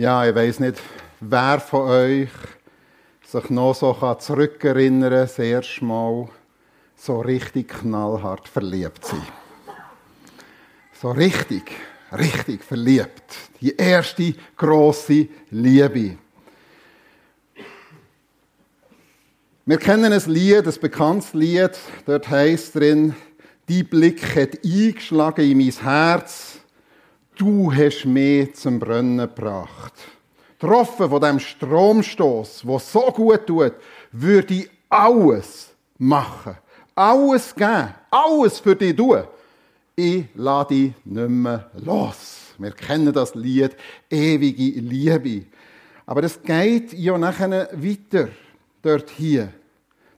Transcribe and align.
Ja, 0.00 0.26
ich 0.26 0.34
weiß 0.34 0.60
nicht, 0.60 0.80
wer 1.20 1.60
von 1.60 1.90
euch 1.90 2.30
sich 3.22 3.50
noch 3.50 3.74
so 3.74 3.92
zurückerinnern 4.14 5.10
kann, 5.10 5.20
das 5.20 5.38
erste 5.38 5.84
Mal 5.84 6.26
so 6.96 7.20
richtig 7.20 7.68
knallhart 7.68 8.48
verliebt 8.48 9.04
sein. 9.04 9.26
So 10.98 11.10
richtig, 11.10 11.72
richtig 12.16 12.64
verliebt. 12.64 13.24
Die 13.60 13.76
erste 13.76 14.32
große 14.56 15.28
Liebe. 15.50 16.16
Wir 19.66 19.76
kennen 19.76 20.14
ein 20.14 20.22
Lied, 20.32 20.66
ein 20.66 20.80
bekanntes 20.80 21.34
Lied. 21.34 21.78
Dort 22.06 22.26
heißt 22.26 22.74
drin, 22.74 23.14
die 23.68 23.82
Blick 23.82 24.34
hat 24.34 24.64
eingeschlagen 24.64 25.44
in 25.44 25.58
mein 25.58 25.72
Herz 25.72 26.59
du 27.40 27.72
hast 27.72 28.04
mich 28.04 28.54
zum 28.54 28.78
Brennen 28.78 29.18
gebracht. 29.18 29.94
Getroffen 30.58 31.08
von 31.08 31.20
dem 31.22 31.40
Stromstoß, 31.40 32.62
der 32.66 32.78
so 32.78 33.00
gut 33.12 33.46
tut, 33.46 33.72
würde 34.12 34.54
ich 34.54 34.70
alles 34.90 35.70
machen. 35.96 36.56
Alles 36.94 37.54
geben. 37.54 37.94
Alles 38.10 38.58
für 38.58 38.76
dich 38.76 38.94
tun. 38.94 39.22
Ich 39.96 40.26
lade 40.34 40.74
dich 40.74 40.92
nicht 41.04 41.30
mehr 41.30 41.70
los. 41.82 42.54
Wir 42.58 42.72
kennen 42.72 43.12
das 43.12 43.34
Lied, 43.34 43.74
ewige 44.10 44.80
Liebe. 44.80 45.46
Aber 46.04 46.22
es 46.24 46.42
geht 46.42 46.92
ja 46.92 47.16
nachher 47.16 47.70
weiter, 47.72 48.28
dort 48.82 49.08
hier. 49.10 49.50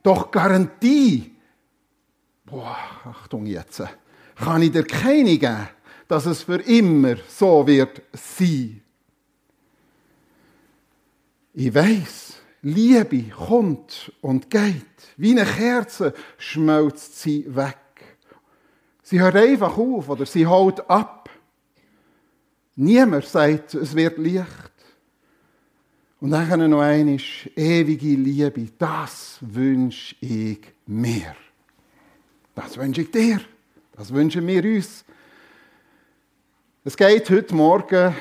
Doch 0.01 0.29
Garantie, 0.29 1.31
boah, 2.45 2.75
Achtung 3.05 3.45
jetzt, 3.45 3.81
kann 4.35 4.61
ich 4.61 4.71
dir 4.71 4.83
keine 4.83 5.37
geben 5.37 5.69
dass 6.13 6.27
es 6.27 6.43
für 6.43 6.61
immer 6.61 7.15
so 7.27 7.65
wird 7.65 8.03
sein. 8.11 8.81
Ich 11.55 11.73
weiß, 11.73 12.35
Liebe 12.61 13.23
kommt 13.31 14.11
und 14.21 14.47
geht. 14.47 14.75
Wie 15.17 15.31
eine 15.31 15.43
Kerze 15.43 16.13
schmelzt 16.37 17.19
sie 17.19 17.47
weg. 17.47 17.79
Sie 19.01 19.19
hört 19.19 19.35
einfach 19.35 19.75
auf 19.75 20.07
oder 20.07 20.27
sie 20.27 20.45
haut 20.45 20.87
ab. 20.87 21.31
Niemand 22.75 23.25
sagt, 23.25 23.73
es 23.73 23.95
wird 23.95 24.19
Licht. 24.19 24.45
Und 26.19 26.29
dann 26.29 26.69
noch 26.69 26.81
einmal, 26.81 27.17
ewige 27.55 28.15
Liebe, 28.15 28.67
das 28.77 29.39
wünsche 29.41 30.15
ich 30.21 30.59
mir. 30.85 31.35
Das 32.53 32.77
wünsche 32.77 33.01
ich 33.01 33.09
dir. 33.09 33.41
Das 33.93 34.13
wünschen 34.13 34.45
wir 34.45 34.63
uns. 34.63 35.05
Es 36.85 36.97
geht 36.97 37.29
heute 37.29 37.55
Morgen 37.55 38.13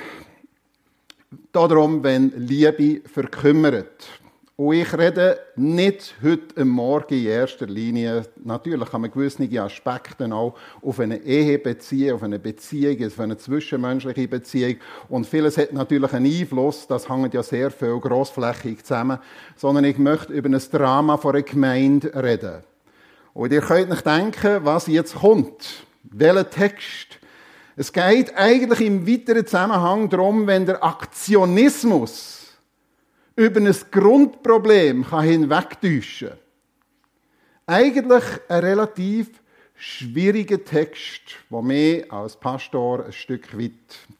darum, 1.50 2.04
wenn 2.04 2.32
Liebe 2.36 3.00
verkümmert. 3.08 4.06
Und 4.54 4.74
ich 4.76 4.96
rede 4.96 5.40
nicht 5.56 6.14
heute 6.22 6.64
Morgen 6.64 7.12
in 7.12 7.26
erster 7.26 7.66
Linie, 7.66 8.22
natürlich 8.44 8.88
kann 8.88 9.00
man 9.00 9.10
gewisse 9.10 9.60
Aspekte 9.60 10.32
auch 10.32 10.54
auf 10.80 11.00
eine 11.00 11.16
Ehe 11.24 11.58
beziehen, 11.58 12.14
auf 12.14 12.22
eine 12.22 12.38
Beziehung, 12.38 13.04
auf 13.04 13.18
eine 13.18 13.36
zwischenmenschliche 13.36 14.28
Beziehung. 14.28 14.76
Und 15.08 15.26
vieles 15.26 15.58
hat 15.58 15.72
natürlich 15.72 16.12
einen 16.12 16.26
Einfluss, 16.26 16.86
das 16.86 17.08
hängt 17.08 17.34
ja 17.34 17.42
sehr 17.42 17.72
viel 17.72 17.98
grossflächig 17.98 18.84
zusammen. 18.84 19.18
Sondern 19.56 19.82
ich 19.82 19.98
möchte 19.98 20.32
über 20.32 20.48
ein 20.48 20.62
Drama 20.70 21.16
von 21.16 21.34
einer 21.34 21.42
Gemeinde 21.42 22.12
reden. 22.14 22.62
Und 23.34 23.52
ihr 23.52 23.60
könnt 23.60 23.90
nicht 23.90 24.06
denken, 24.06 24.60
was 24.62 24.86
jetzt 24.86 25.16
kommt. 25.16 25.84
Welcher 26.04 26.48
Text 26.48 27.18
es 27.76 27.92
geht 27.92 28.36
eigentlich 28.36 28.80
im 28.80 29.06
weiteren 29.06 29.46
Zusammenhang 29.46 30.08
darum, 30.08 30.46
wenn 30.46 30.66
der 30.66 30.82
Aktionismus 30.84 32.58
über 33.34 33.60
ein 33.60 33.74
Grundproblem 33.90 35.20
hinwegtäuschen 35.20 36.28
kann. 36.28 36.38
Eigentlich 37.66 38.24
ein 38.48 38.60
relativ 38.60 39.41
schwieriger 39.82 40.64
Text, 40.64 41.22
der 41.50 41.60
mich 41.60 42.12
als 42.12 42.36
Pastor 42.36 43.04
ein 43.04 43.12
Stück 43.12 43.58
weit 43.58 43.72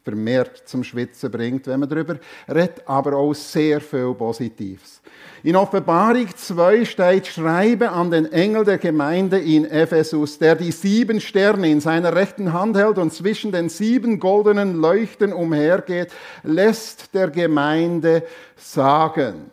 vermehrt 0.02 0.64
zum 0.66 0.82
Schwitzen 0.82 1.30
bringt, 1.30 1.68
wenn 1.68 1.78
man 1.78 1.88
darüber 1.88 2.16
redet, 2.48 2.82
aber 2.84 3.16
auch 3.16 3.32
sehr 3.32 3.80
viel 3.80 4.12
Positives. 4.12 5.00
In 5.44 5.54
Offenbarung 5.54 6.26
2 6.34 6.84
steht, 6.84 7.28
schreibe 7.28 7.92
an 7.92 8.10
den 8.10 8.32
Engel 8.32 8.64
der 8.64 8.78
Gemeinde 8.78 9.38
in 9.38 9.64
Ephesus, 9.64 10.36
der 10.36 10.56
die 10.56 10.72
sieben 10.72 11.20
Sterne 11.20 11.70
in 11.70 11.80
seiner 11.80 12.12
rechten 12.12 12.52
Hand 12.52 12.76
hält 12.76 12.98
und 12.98 13.12
zwischen 13.12 13.52
den 13.52 13.68
sieben 13.68 14.18
goldenen 14.18 14.80
Leuchten 14.80 15.32
umhergeht, 15.32 16.12
lässt 16.42 17.14
der 17.14 17.30
Gemeinde 17.30 18.24
sagen, 18.56 19.52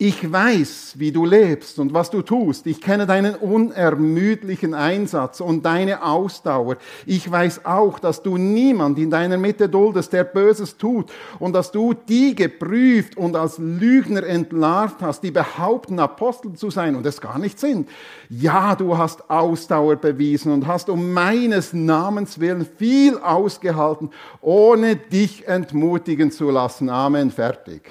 ich 0.00 0.30
weiß, 0.30 0.94
wie 0.98 1.10
du 1.10 1.24
lebst 1.26 1.80
und 1.80 1.92
was 1.92 2.08
du 2.08 2.22
tust. 2.22 2.68
Ich 2.68 2.80
kenne 2.80 3.04
deinen 3.04 3.34
unermüdlichen 3.34 4.72
Einsatz 4.72 5.40
und 5.40 5.66
deine 5.66 6.04
Ausdauer. 6.04 6.76
Ich 7.04 7.28
weiß 7.28 7.64
auch, 7.64 7.98
dass 7.98 8.22
du 8.22 8.36
niemand 8.36 8.96
in 9.00 9.10
deiner 9.10 9.38
Mitte 9.38 9.68
duldest, 9.68 10.12
der 10.12 10.22
Böses 10.22 10.76
tut 10.76 11.10
und 11.40 11.52
dass 11.52 11.72
du 11.72 11.94
die 11.94 12.36
geprüft 12.36 13.16
und 13.16 13.34
als 13.34 13.58
Lügner 13.58 14.22
entlarvt 14.22 15.02
hast, 15.02 15.24
die 15.24 15.32
behaupten, 15.32 15.98
Apostel 15.98 16.52
zu 16.52 16.70
sein 16.70 16.94
und 16.94 17.04
es 17.04 17.20
gar 17.20 17.40
nicht 17.40 17.58
sind. 17.58 17.88
Ja, 18.30 18.76
du 18.76 18.96
hast 18.96 19.28
Ausdauer 19.28 19.96
bewiesen 19.96 20.52
und 20.52 20.68
hast 20.68 20.90
um 20.90 21.12
meines 21.12 21.72
Namens 21.72 22.38
willen 22.38 22.64
viel 22.64 23.18
ausgehalten, 23.18 24.10
ohne 24.42 24.94
dich 24.94 25.48
entmutigen 25.48 26.30
zu 26.30 26.52
lassen. 26.52 26.88
Amen. 26.88 27.32
Fertig. 27.32 27.82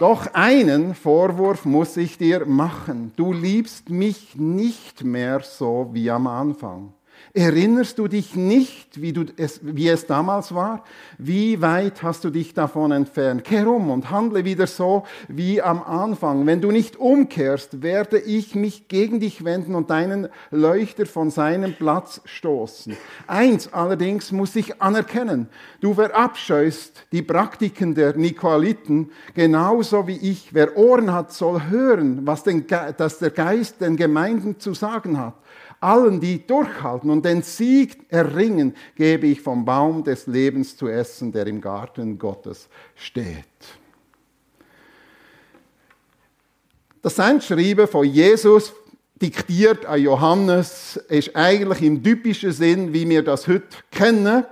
Doch 0.00 0.34
einen 0.34 0.94
Vorwurf 0.94 1.64
muss 1.64 1.96
ich 1.96 2.18
dir 2.18 2.46
machen. 2.46 3.12
Du 3.14 3.32
liebst 3.32 3.90
mich 3.90 4.34
nicht 4.34 5.04
mehr 5.04 5.40
so 5.40 5.90
wie 5.92 6.10
am 6.10 6.26
Anfang. 6.26 6.93
Erinnerst 7.36 7.98
du 7.98 8.06
dich 8.06 8.36
nicht, 8.36 9.02
wie, 9.02 9.12
du 9.12 9.24
es, 9.36 9.58
wie 9.64 9.88
es 9.88 10.06
damals 10.06 10.54
war? 10.54 10.84
Wie 11.18 11.60
weit 11.60 12.04
hast 12.04 12.22
du 12.22 12.30
dich 12.30 12.54
davon 12.54 12.92
entfernt? 12.92 13.42
Kehr 13.42 13.66
um 13.66 13.90
und 13.90 14.12
handle 14.12 14.44
wieder 14.44 14.68
so 14.68 15.02
wie 15.26 15.60
am 15.60 15.82
Anfang. 15.82 16.46
Wenn 16.46 16.60
du 16.60 16.70
nicht 16.70 16.94
umkehrst, 16.94 17.82
werde 17.82 18.20
ich 18.20 18.54
mich 18.54 18.86
gegen 18.86 19.18
dich 19.18 19.44
wenden 19.44 19.74
und 19.74 19.90
deinen 19.90 20.28
Leuchter 20.52 21.06
von 21.06 21.30
seinem 21.30 21.74
Platz 21.74 22.20
stoßen. 22.24 22.96
Eins 23.26 23.72
allerdings 23.72 24.30
muss 24.30 24.54
ich 24.54 24.80
anerkennen. 24.80 25.48
Du 25.80 25.94
verabscheust 25.94 27.04
die 27.10 27.22
Praktiken 27.22 27.96
der 27.96 28.16
Nikoliten 28.16 29.10
genauso 29.34 30.06
wie 30.06 30.18
ich. 30.18 30.54
Wer 30.54 30.76
Ohren 30.76 31.12
hat, 31.12 31.32
soll 31.32 31.64
hören, 31.68 32.28
was, 32.28 32.44
den, 32.44 32.64
was 32.96 33.18
der 33.18 33.30
Geist 33.30 33.80
den 33.80 33.96
Gemeinden 33.96 34.60
zu 34.60 34.72
sagen 34.72 35.18
hat. 35.18 35.34
Allen, 35.84 36.18
die 36.18 36.46
durchhalten 36.46 37.10
und 37.10 37.24
den 37.24 37.42
Sieg 37.42 38.06
erringen, 38.08 38.74
gebe 38.96 39.26
ich 39.26 39.40
vom 39.40 39.64
Baum 39.64 40.02
des 40.02 40.26
Lebens 40.26 40.76
zu 40.76 40.88
essen, 40.88 41.30
der 41.30 41.46
im 41.46 41.60
Garten 41.60 42.18
Gottes 42.18 42.68
steht. 42.94 43.44
Das 47.02 47.16
Sendschreiben 47.16 47.86
von 47.86 48.06
Jesus 48.06 48.72
diktiert 49.20 49.84
an 49.84 50.00
Johannes 50.00 50.96
ist 51.08 51.36
eigentlich 51.36 51.82
im 51.82 52.02
typischen 52.02 52.52
Sinn, 52.52 52.92
wie 52.94 53.06
wir 53.08 53.22
das 53.22 53.46
heute 53.46 53.68
kennen, 53.90 54.44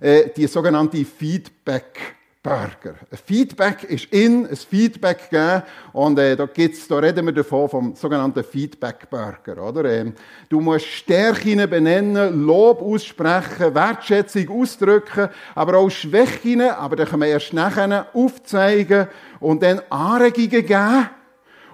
äh, 0.00 0.28
die 0.36 0.46
sogenannte 0.46 1.02
Feedback 1.04 2.16
Burger. 2.44 2.96
Ein 3.10 3.18
Feedback 3.24 3.84
ist 3.84 4.04
in, 4.12 4.46
ein 4.46 4.54
Feedback 4.54 5.30
geben 5.30 5.62
und 5.94 6.18
äh, 6.18 6.36
da, 6.36 6.44
gibt's, 6.44 6.86
da 6.86 6.98
reden 6.98 7.24
wir 7.24 7.32
davon 7.32 7.70
vom 7.70 7.96
sogenannten 7.96 8.44
Feedback 8.44 9.08
Burger. 9.08 9.66
Oder? 9.66 9.90
Ähm, 9.90 10.12
du 10.50 10.60
musst 10.60 10.84
Stärken 10.84 11.68
benennen, 11.70 12.44
Lob 12.44 12.82
aussprechen, 12.82 13.74
Wertschätzung 13.74 14.60
ausdrücken, 14.60 15.30
aber 15.54 15.78
auch 15.78 15.88
Schwächen, 15.88 16.60
aber 16.60 16.96
da 16.96 17.06
können 17.06 17.22
wir 17.22 17.28
erst 17.28 17.54
nachher 17.54 18.08
aufzeigen 18.12 19.08
und 19.40 19.62
dann 19.62 19.80
Anregungen 19.88 20.66
geben 20.66 21.08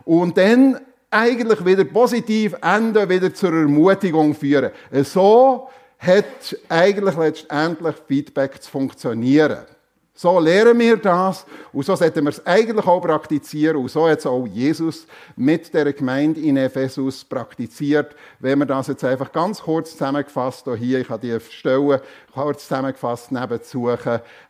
und 0.05 0.39
dann 0.39 0.79
eigentlich 1.11 1.67
wieder 1.67 1.85
positiv 1.85 2.55
enden, 2.63 3.09
wieder 3.09 3.35
zur 3.35 3.53
Ermutigung 3.55 4.37
führen. 4.37 4.71
So 5.03 5.69
hat 5.99 6.57
eigentlich 6.69 7.17
letztendlich 7.17 7.97
Feedback 8.07 8.63
zu 8.63 8.71
funktionieren. 8.71 9.67
So 10.15 10.39
lehren 10.39 10.79
wir 10.79 10.97
das 10.97 11.47
und 11.73 11.87
so 11.87 11.97
sollten 11.97 12.25
wir 12.25 12.31
es 12.31 12.45
eigentlich 12.45 12.87
auch 12.87 13.01
praktizieren 13.01 13.77
und 13.77 13.91
so 13.91 14.09
hat 14.09 14.19
es 14.19 14.27
auch 14.27 14.47
Jesus 14.47 15.07
mit 15.35 15.73
der 15.73 15.93
Gemeinde 15.93 16.41
in 16.41 16.57
Ephesus 16.57 17.25
praktiziert. 17.25 18.15
Wenn 18.39 18.59
wir 18.59 18.67
das 18.67 18.89
jetzt 18.89 19.05
einfach 19.05 19.33
ganz 19.33 19.63
kurz 19.63 19.93
zusammengefasst, 19.93 20.69
hier, 20.77 21.01
ich 21.01 21.09
habe 21.09 21.27
die 21.27 21.41
Stelle 21.51 22.03
kurz 22.35 22.65
zusammengefasst 22.65 23.33
nebenzu 23.33 23.89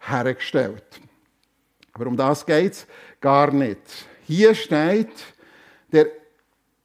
hergestellt. 0.01 0.85
Aber 1.93 2.07
um 2.07 2.17
das 2.17 2.45
geht 2.45 2.73
es 2.73 2.87
gar 3.21 3.53
nicht. 3.53 3.81
Hier 4.23 4.55
steht, 4.55 5.11
der 5.93 6.07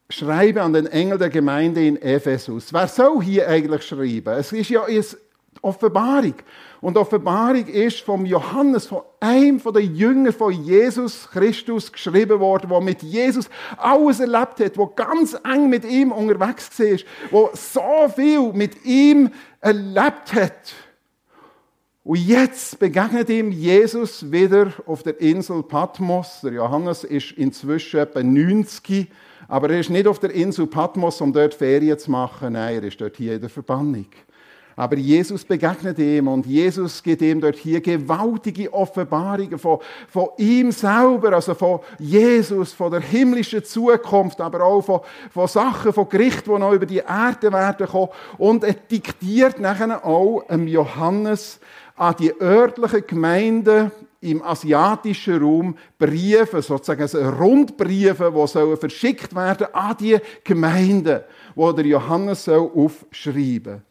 Schreibe 0.10 0.62
an 0.62 0.74
den 0.74 0.86
Engel 0.88 1.18
der 1.18 1.30
Gemeinde 1.30 1.86
in 1.86 2.00
Ephesus. 2.01 2.71
Wer 2.71 2.88
soll 2.88 3.24
hier 3.24 3.48
eigentlich 3.48 3.83
schreiben? 3.83 4.38
Es 4.38 4.51
ist 4.51 4.69
ja 4.69 4.86
Offenbarung. 5.66 6.36
Und 6.80 6.98
Offenbarung 6.98 7.66
ist 7.66 8.02
vom 8.02 8.26
Johannes, 8.26 8.86
von 8.86 9.02
einem 9.20 9.60
der 9.60 9.82
Jünger 9.82 10.32
von 10.32 10.52
Jesus 10.52 11.28
Christus 11.32 11.92
geschrieben 11.92 12.40
worden, 12.40 12.70
der 12.70 12.82
mit 12.82 13.02
Jesus 13.02 13.50
alles 13.78 14.20
erlebt 14.20 14.60
hat, 14.60 14.78
der 14.78 14.90
ganz 14.96 15.36
eng 15.44 15.70
mit 15.70 15.84
ihm 15.84 16.12
unterwegs 16.12 16.70
war, 16.80 16.98
der 17.32 17.50
so 17.54 18.14
viel 18.16 18.54
mit 18.54 18.86
ihm 18.86 19.32
erlebt 19.60 20.34
hat. 20.34 20.76
Und 22.04 22.20
jetzt 22.20 22.78
begegnet 22.78 23.32
ihm 23.32 23.52
Jesus 23.52 24.32
wieder 24.32 24.72
auf 24.86 25.02
der 25.02 25.20
Insel 25.20 25.64
Patmos. 25.64 26.42
Der 26.44 26.54
Johannes 26.54 27.04
ist 27.04 27.32
inzwischen 27.32 28.00
etwa 28.00 28.22
90, 28.22 29.10
aber 29.48 29.72
er 29.72 29.80
ist 29.80 29.90
nicht 29.90 30.06
auf 30.06 30.20
der 30.20 30.30
Insel 30.30 30.68
Patmos, 30.68 31.20
um 31.20 31.34
dort 31.34 31.56
Ferien 31.56 31.98
zu 31.98 32.12
machen. 32.12 32.54
Nein, 32.54 32.76
er 32.76 32.84
ist 32.84 33.02
dort 33.02 33.18
hier 33.18 33.34
in 33.34 33.42
der 33.42 33.50
Verbannung. 33.50 34.06
Aber 34.77 34.98
Jesus 34.98 35.45
begegnet 35.45 35.98
ihm 36.00 36.27
und 36.27 36.45
Jesus 36.45 37.01
gibt 37.01 37.22
ihm 37.22 37.39
dort 37.39 37.56
hier 37.56 37.80
gewaltige 37.80 38.74
Offenbarungen 38.74 39.57
von, 39.57 39.80
von 40.10 40.30
ihm 40.38 40.72
selber, 40.72 41.33
also 41.33 41.54
von 41.54 41.80
Jesus, 41.98 42.74
von 42.74 42.92
der 42.92 43.00
himmlischen 43.00 43.63
Zukunft, 43.63 44.42
aber 44.42 44.62
auch 44.63 44.81
von, 44.81 45.00
von 45.31 45.48
Sachen, 45.48 45.94
von 45.94 46.10
Gericht, 46.10 46.45
die 46.45 46.51
noch 46.51 46.74
über 46.74 46.86
die 46.86 46.98
Erde 46.98 47.54
werden 47.54 47.88
kommen. 47.88 48.10
Und 48.38 48.66
er 48.66 48.74
diktiert 48.74 49.60
nachher 49.60 50.06
auch 50.06 50.44
Johannes 50.50 51.60
an 51.95 52.16
die 52.19 52.33
örtlichen 52.42 53.07
Gemeinden 53.07 53.92
im 54.19 54.42
asiatischen 54.44 55.42
Raum 55.42 55.78
Briefe, 55.98 56.62
sozusagen 56.62 57.04
also 57.04 57.21
Rundbriefe, 57.21 58.33
die 58.33 58.78
verschickt 58.78 59.33
werden 59.33 59.68
an 59.71 59.95
die 59.98 60.18
Gemeinden, 60.44 61.21
wo 61.54 61.71
der 61.71 61.86
Johannes 61.86 62.44
soll 62.44 62.69
aufschreiben 62.75 63.83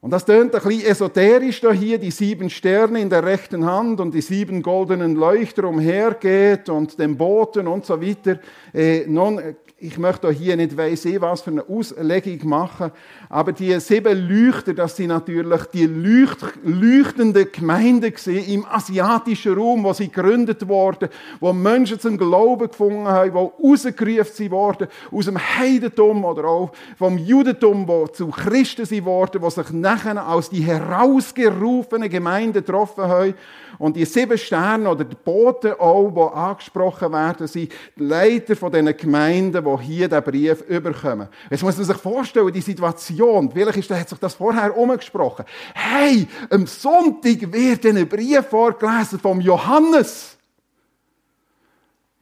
und 0.00 0.12
das 0.12 0.24
tönt 0.24 0.54
ein 0.54 0.62
bisschen 0.62 0.86
esoterisch 0.86 1.60
da 1.60 1.72
hier, 1.72 1.98
die 1.98 2.12
sieben 2.12 2.50
Sterne 2.50 3.00
in 3.00 3.10
der 3.10 3.24
rechten 3.24 3.66
Hand 3.66 4.00
und 4.00 4.14
die 4.14 4.20
sieben 4.20 4.62
goldenen 4.62 5.16
Leuchter 5.16 5.64
umhergeht 5.64 6.68
und 6.68 6.98
den 7.00 7.16
Boten 7.16 7.66
und 7.66 7.84
so 7.84 8.00
weiter. 8.00 8.38
Äh, 8.72 9.06
nun 9.06 9.56
ich 9.80 9.96
möchte 9.96 10.28
hier 10.32 10.56
nicht 10.56 10.76
weiss 10.76 11.04
eh 11.04 11.20
was 11.20 11.42
für 11.42 11.52
eine 11.52 11.62
Auslegung 11.68 12.48
machen, 12.48 12.90
aber 13.28 13.52
die 13.52 13.78
sieben 13.78 14.28
Leuchter, 14.28 14.74
das 14.74 14.96
sind 14.96 15.08
natürlich 15.08 15.62
die 15.72 15.86
leucht, 15.86 16.38
leuchtende 16.64 17.46
Gemeinde 17.46 18.12
im 18.26 18.66
asiatischen 18.66 19.54
Raum, 19.54 19.84
wo 19.84 19.92
sie 19.92 20.08
gegründet 20.08 20.66
wurden, 20.66 21.08
wo 21.38 21.52
Menschen 21.52 22.00
zum 22.00 22.18
Glauben 22.18 22.68
gefunden 22.68 23.06
haben, 23.06 23.34
wo 23.34 23.52
rausgerufen 23.62 24.50
wurden 24.50 24.88
aus 25.12 25.26
dem 25.26 25.38
Heidentum 25.38 26.24
oder 26.24 26.44
auch 26.46 26.72
vom 26.96 27.16
Judentum, 27.16 27.86
wo 27.86 28.08
zu 28.08 28.28
Christen 28.30 28.84
sie 28.84 29.04
wurden, 29.04 29.40
wo 29.40 29.48
sich 29.48 29.70
nachher 29.70 30.26
als 30.26 30.50
die 30.50 30.62
herausgerufene 30.62 32.08
Gemeinde 32.08 32.62
getroffen 32.62 33.04
haben 33.04 33.34
und 33.78 33.96
die 33.96 34.04
sieben 34.04 34.36
Sterne 34.36 34.90
oder 34.90 35.04
die 35.04 35.16
Boten 35.16 35.72
auch, 35.72 36.10
die 36.10 36.36
angesprochen 36.36 37.12
werden, 37.12 37.46
sind 37.46 37.72
die 37.96 38.02
Leiter 38.02 38.56
von 38.56 38.72
diesen 38.72 38.96
Gemeinden, 38.96 39.64
die 39.64 39.82
hier 39.84 40.08
den 40.08 40.22
Brief 40.22 40.62
überkommen. 40.62 41.28
Jetzt 41.50 41.62
muss 41.62 41.76
man 41.76 41.86
sich 41.86 41.96
vorstellen, 41.96 42.52
die 42.52 42.60
Situation, 42.60 43.50
vielleicht 43.50 43.78
ist, 43.78 43.90
hat 43.90 44.08
sich 44.08 44.18
das 44.18 44.34
vorher 44.34 44.76
umgesprochen. 44.76 45.44
Hey, 45.74 46.26
am 46.50 46.66
Sonntag 46.66 47.52
wird 47.52 47.86
ein 47.86 48.08
Brief 48.08 48.46
vorgelesen 48.46 49.20
vom 49.20 49.40
Johannes. 49.40 50.36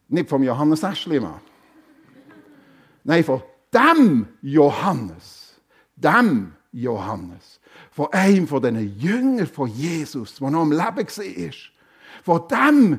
Nicht 0.09 0.29
vom 0.29 0.43
Johannes 0.43 0.83
Eschlimann. 0.83 1.41
Nein, 3.03 3.25
von 3.25 3.43
dem 3.73 4.29
Johannes. 4.43 5.55
Dem 5.97 6.53
Johannes 6.81 7.61
von 7.91 8.13
einem 8.13 8.47
von 8.47 8.63
diesen 8.63 8.99
Jüngern 8.99 9.47
von 9.47 9.69
Jesus, 9.69 10.37
der 10.37 10.51
noch 10.51 10.63
am 10.63 10.73
Leben 10.73 10.83
war. 10.97 11.53
Von 12.23 12.49
dem 12.49 12.99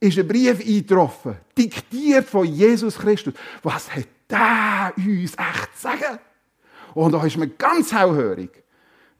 ist 0.00 0.18
ein 0.18 0.28
Brief 0.28 0.60
eingetroffen, 0.60 1.36
diktiert 1.56 2.26
von 2.26 2.46
Jesus 2.46 2.98
Christus. 2.98 3.34
Was 3.62 3.94
hat 3.94 4.06
der 4.28 4.92
uns 4.96 5.34
echt 5.34 5.76
zu 5.76 5.82
sagen? 5.82 6.18
Und 6.94 7.12
da 7.12 7.24
ist 7.24 7.36
man 7.36 7.52
ganz 7.56 7.92
hellhörig. 7.92 8.50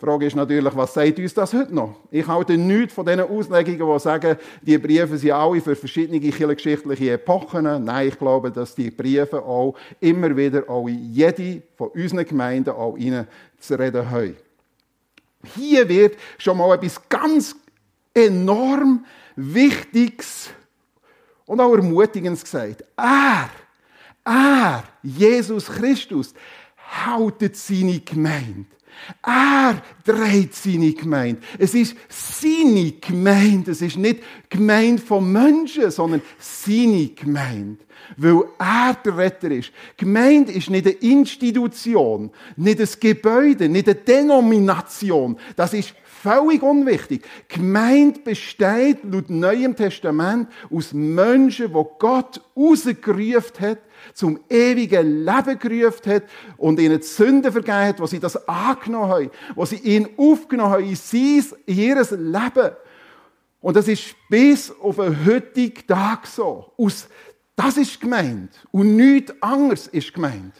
Die 0.00 0.06
Frage 0.06 0.26
ist 0.26 0.36
natürlich, 0.36 0.76
was 0.76 0.92
sagt 0.92 1.18
uns 1.18 1.32
das 1.32 1.54
heute 1.54 1.74
noch? 1.74 1.96
Ich 2.10 2.26
halte 2.26 2.58
nichts 2.58 2.92
von 2.92 3.06
diesen 3.06 3.20
Auslegungen, 3.20 3.94
die 3.94 4.00
sagen, 4.00 4.36
die 4.60 4.76
Briefe 4.76 5.16
sind 5.16 5.30
alle 5.30 5.60
für 5.60 5.74
verschiedene 5.76 6.20
kirchengeschichtliche 6.20 7.12
Epochen. 7.12 7.84
Nein, 7.84 8.08
ich 8.08 8.18
glaube, 8.18 8.50
dass 8.50 8.74
die 8.74 8.90
Briefe 8.90 9.40
auch 9.42 9.74
immer 10.00 10.36
wieder 10.36 10.68
auch 10.68 10.88
in 10.88 11.12
jede 11.12 11.62
von 11.76 11.88
unseren 11.88 12.26
Gemeinden 12.26 12.70
auch 12.70 12.96
zu 13.66 13.78
reden 13.78 14.10
haben. 14.10 14.36
Hier 15.54 15.88
wird 15.88 16.16
schon 16.38 16.56
mal 16.56 16.74
etwas 16.74 17.00
ganz 17.08 17.54
enorm 18.14 19.04
Wichtiges 19.36 20.50
und 21.46 21.60
auch 21.60 21.74
Ermutigendes 21.74 22.44
gesagt. 22.44 22.84
Er, 22.96 23.50
er, 24.24 24.84
Jesus 25.02 25.66
Christus, 25.66 26.34
haltet 26.76 27.56
seine 27.56 28.00
Gemeinde. 28.00 28.66
Er 29.22 29.82
dreht 30.04 30.54
seine 30.54 30.92
Gemeinde. 30.92 31.40
Es 31.58 31.74
ist 31.74 31.96
seine 32.08 32.92
Gemeinde. 32.92 33.72
Es 33.72 33.82
ist 33.82 33.96
nicht 33.96 34.22
Gemeinde 34.48 35.02
von 35.02 35.30
Menschen, 35.30 35.90
sondern 35.90 36.22
seine 36.38 37.08
Gemeinde. 37.08 37.84
Weil 38.16 38.42
er 38.58 38.96
der 39.04 39.16
Retter 39.16 39.50
ist. 39.50 39.72
Gemeinde 39.96 40.52
ist 40.52 40.70
nicht 40.70 40.86
eine 40.86 40.96
Institution, 40.96 42.30
nicht 42.56 42.80
ein 42.80 42.88
Gebäude, 43.00 43.68
nicht 43.68 43.88
eine 43.88 43.94
Denomination. 43.94 45.38
Das 45.56 45.72
ist 45.72 45.94
völlig 46.24 46.62
unwichtig. 46.62 47.22
Gemeinde 47.48 48.20
besteht 48.20 49.04
laut 49.04 49.28
Neuem 49.28 49.76
Testament 49.76 50.48
aus 50.74 50.94
Menschen, 50.94 51.68
die 51.68 51.84
Gott 51.98 52.40
rausgerufen 52.56 53.60
hat 53.60 53.78
zum 54.12 54.40
ewigen 54.48 55.24
Leben 55.24 55.58
gerufen 55.58 56.12
hat 56.12 56.24
und 56.56 56.80
ihnen 56.80 57.00
die 57.00 57.06
Sünden 57.06 57.52
vergeben 57.52 57.88
hat, 57.88 58.00
wo 58.00 58.06
sie 58.06 58.20
das 58.20 58.48
angenommen 58.48 59.10
haben, 59.10 59.30
wo 59.54 59.64
sie 59.64 59.76
ihn 59.76 60.08
aufgenommen 60.16 60.72
haben 60.72 60.84
in, 60.84 60.96
sein, 60.96 61.44
in 61.66 61.78
ihr 61.78 61.94
Leben. 61.96 62.70
Und 63.60 63.76
das 63.76 63.88
ist 63.88 64.14
bis 64.28 64.70
auf 64.70 64.96
den 64.96 65.24
heutigen 65.24 65.86
Tag 65.86 66.26
so. 66.26 66.72
Aus, 66.76 67.08
das 67.56 67.76
ist 67.76 68.00
gemeint. 68.00 68.50
Und 68.70 68.96
nichts 68.96 69.32
anderes 69.40 69.86
ist 69.86 70.12
gemeint. 70.12 70.54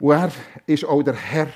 Und 0.00 0.12
er 0.12 0.32
ist 0.66 0.84
auch 0.84 1.02
der 1.02 1.14
Herr 1.14 1.48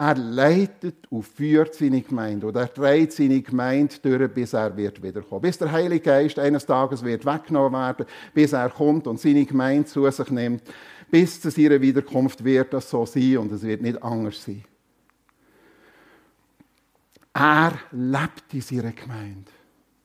er 0.00 0.14
leitet 0.14 1.06
und 1.10 1.24
führt 1.24 1.74
seine 1.74 2.00
Gemeinde. 2.00 2.46
Und 2.46 2.56
er 2.56 2.68
dreht 2.68 3.12
seine 3.12 3.42
Gemeinde 3.42 3.96
durch, 4.00 4.32
bis 4.32 4.54
er 4.54 4.74
wird 4.74 5.02
wiederkommen. 5.02 5.42
Bis 5.42 5.58
der 5.58 5.70
Heilige 5.70 6.00
Geist 6.00 6.38
eines 6.38 6.64
Tages 6.64 7.04
wird 7.04 7.26
weggenommen 7.26 7.78
werden, 7.78 8.06
bis 8.32 8.54
er 8.54 8.70
kommt 8.70 9.06
und 9.06 9.20
seine 9.20 9.44
Gemeinde 9.44 9.84
zu 9.84 10.10
sich 10.10 10.30
nimmt. 10.30 10.62
Bis 11.10 11.38
zu 11.38 11.50
seiner 11.50 11.78
Wiederkunft 11.82 12.42
wird 12.42 12.72
das 12.72 12.88
so 12.88 13.04
sein 13.04 13.36
und 13.36 13.52
es 13.52 13.62
wird 13.62 13.82
nicht 13.82 14.02
anders 14.02 14.42
sein. 14.42 14.64
Er 17.34 17.72
lebt 17.90 18.54
in 18.54 18.62
seiner 18.62 18.92
Gemeinde. 18.92 19.50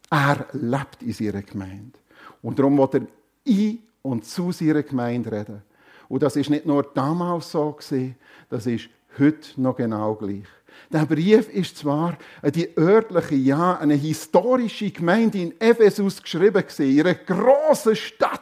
Er 0.10 0.46
lebt 0.52 1.04
in 1.04 1.14
seiner 1.14 1.42
Gemeinde. 1.42 1.98
Und 2.42 2.60
darum 2.60 2.78
wird 2.78 2.96
er 2.96 3.08
in 3.46 3.80
und 4.02 4.26
zu 4.26 4.52
seiner 4.52 4.84
Gemeinde 4.84 5.32
reden. 5.32 5.62
Und 6.10 6.22
das 6.22 6.36
ist 6.36 6.50
nicht 6.50 6.66
nur 6.66 6.84
damals 6.84 7.50
so 7.50 7.72
gewesen, 7.72 8.16
das 8.50 8.66
ist 8.66 8.90
heute 9.20 9.62
noch 9.62 9.76
genau 9.76 10.16
gleich. 10.16 10.44
Der 10.92 11.06
Brief 11.06 11.50
ist 11.50 11.78
zwar 11.78 12.18
an 12.42 12.52
die 12.52 12.70
örtliche, 12.78 13.36
ja, 13.36 13.78
eine 13.78 13.96
historische 13.96 14.92
Gemeinde 14.92 15.40
in 15.40 15.54
Ephesus 15.60 16.22
geschrieben 16.22 16.62
gewesen, 16.62 16.98
in 16.98 17.02
einer 17.02 17.16
grossen 17.16 17.96
Stadt 17.96 18.42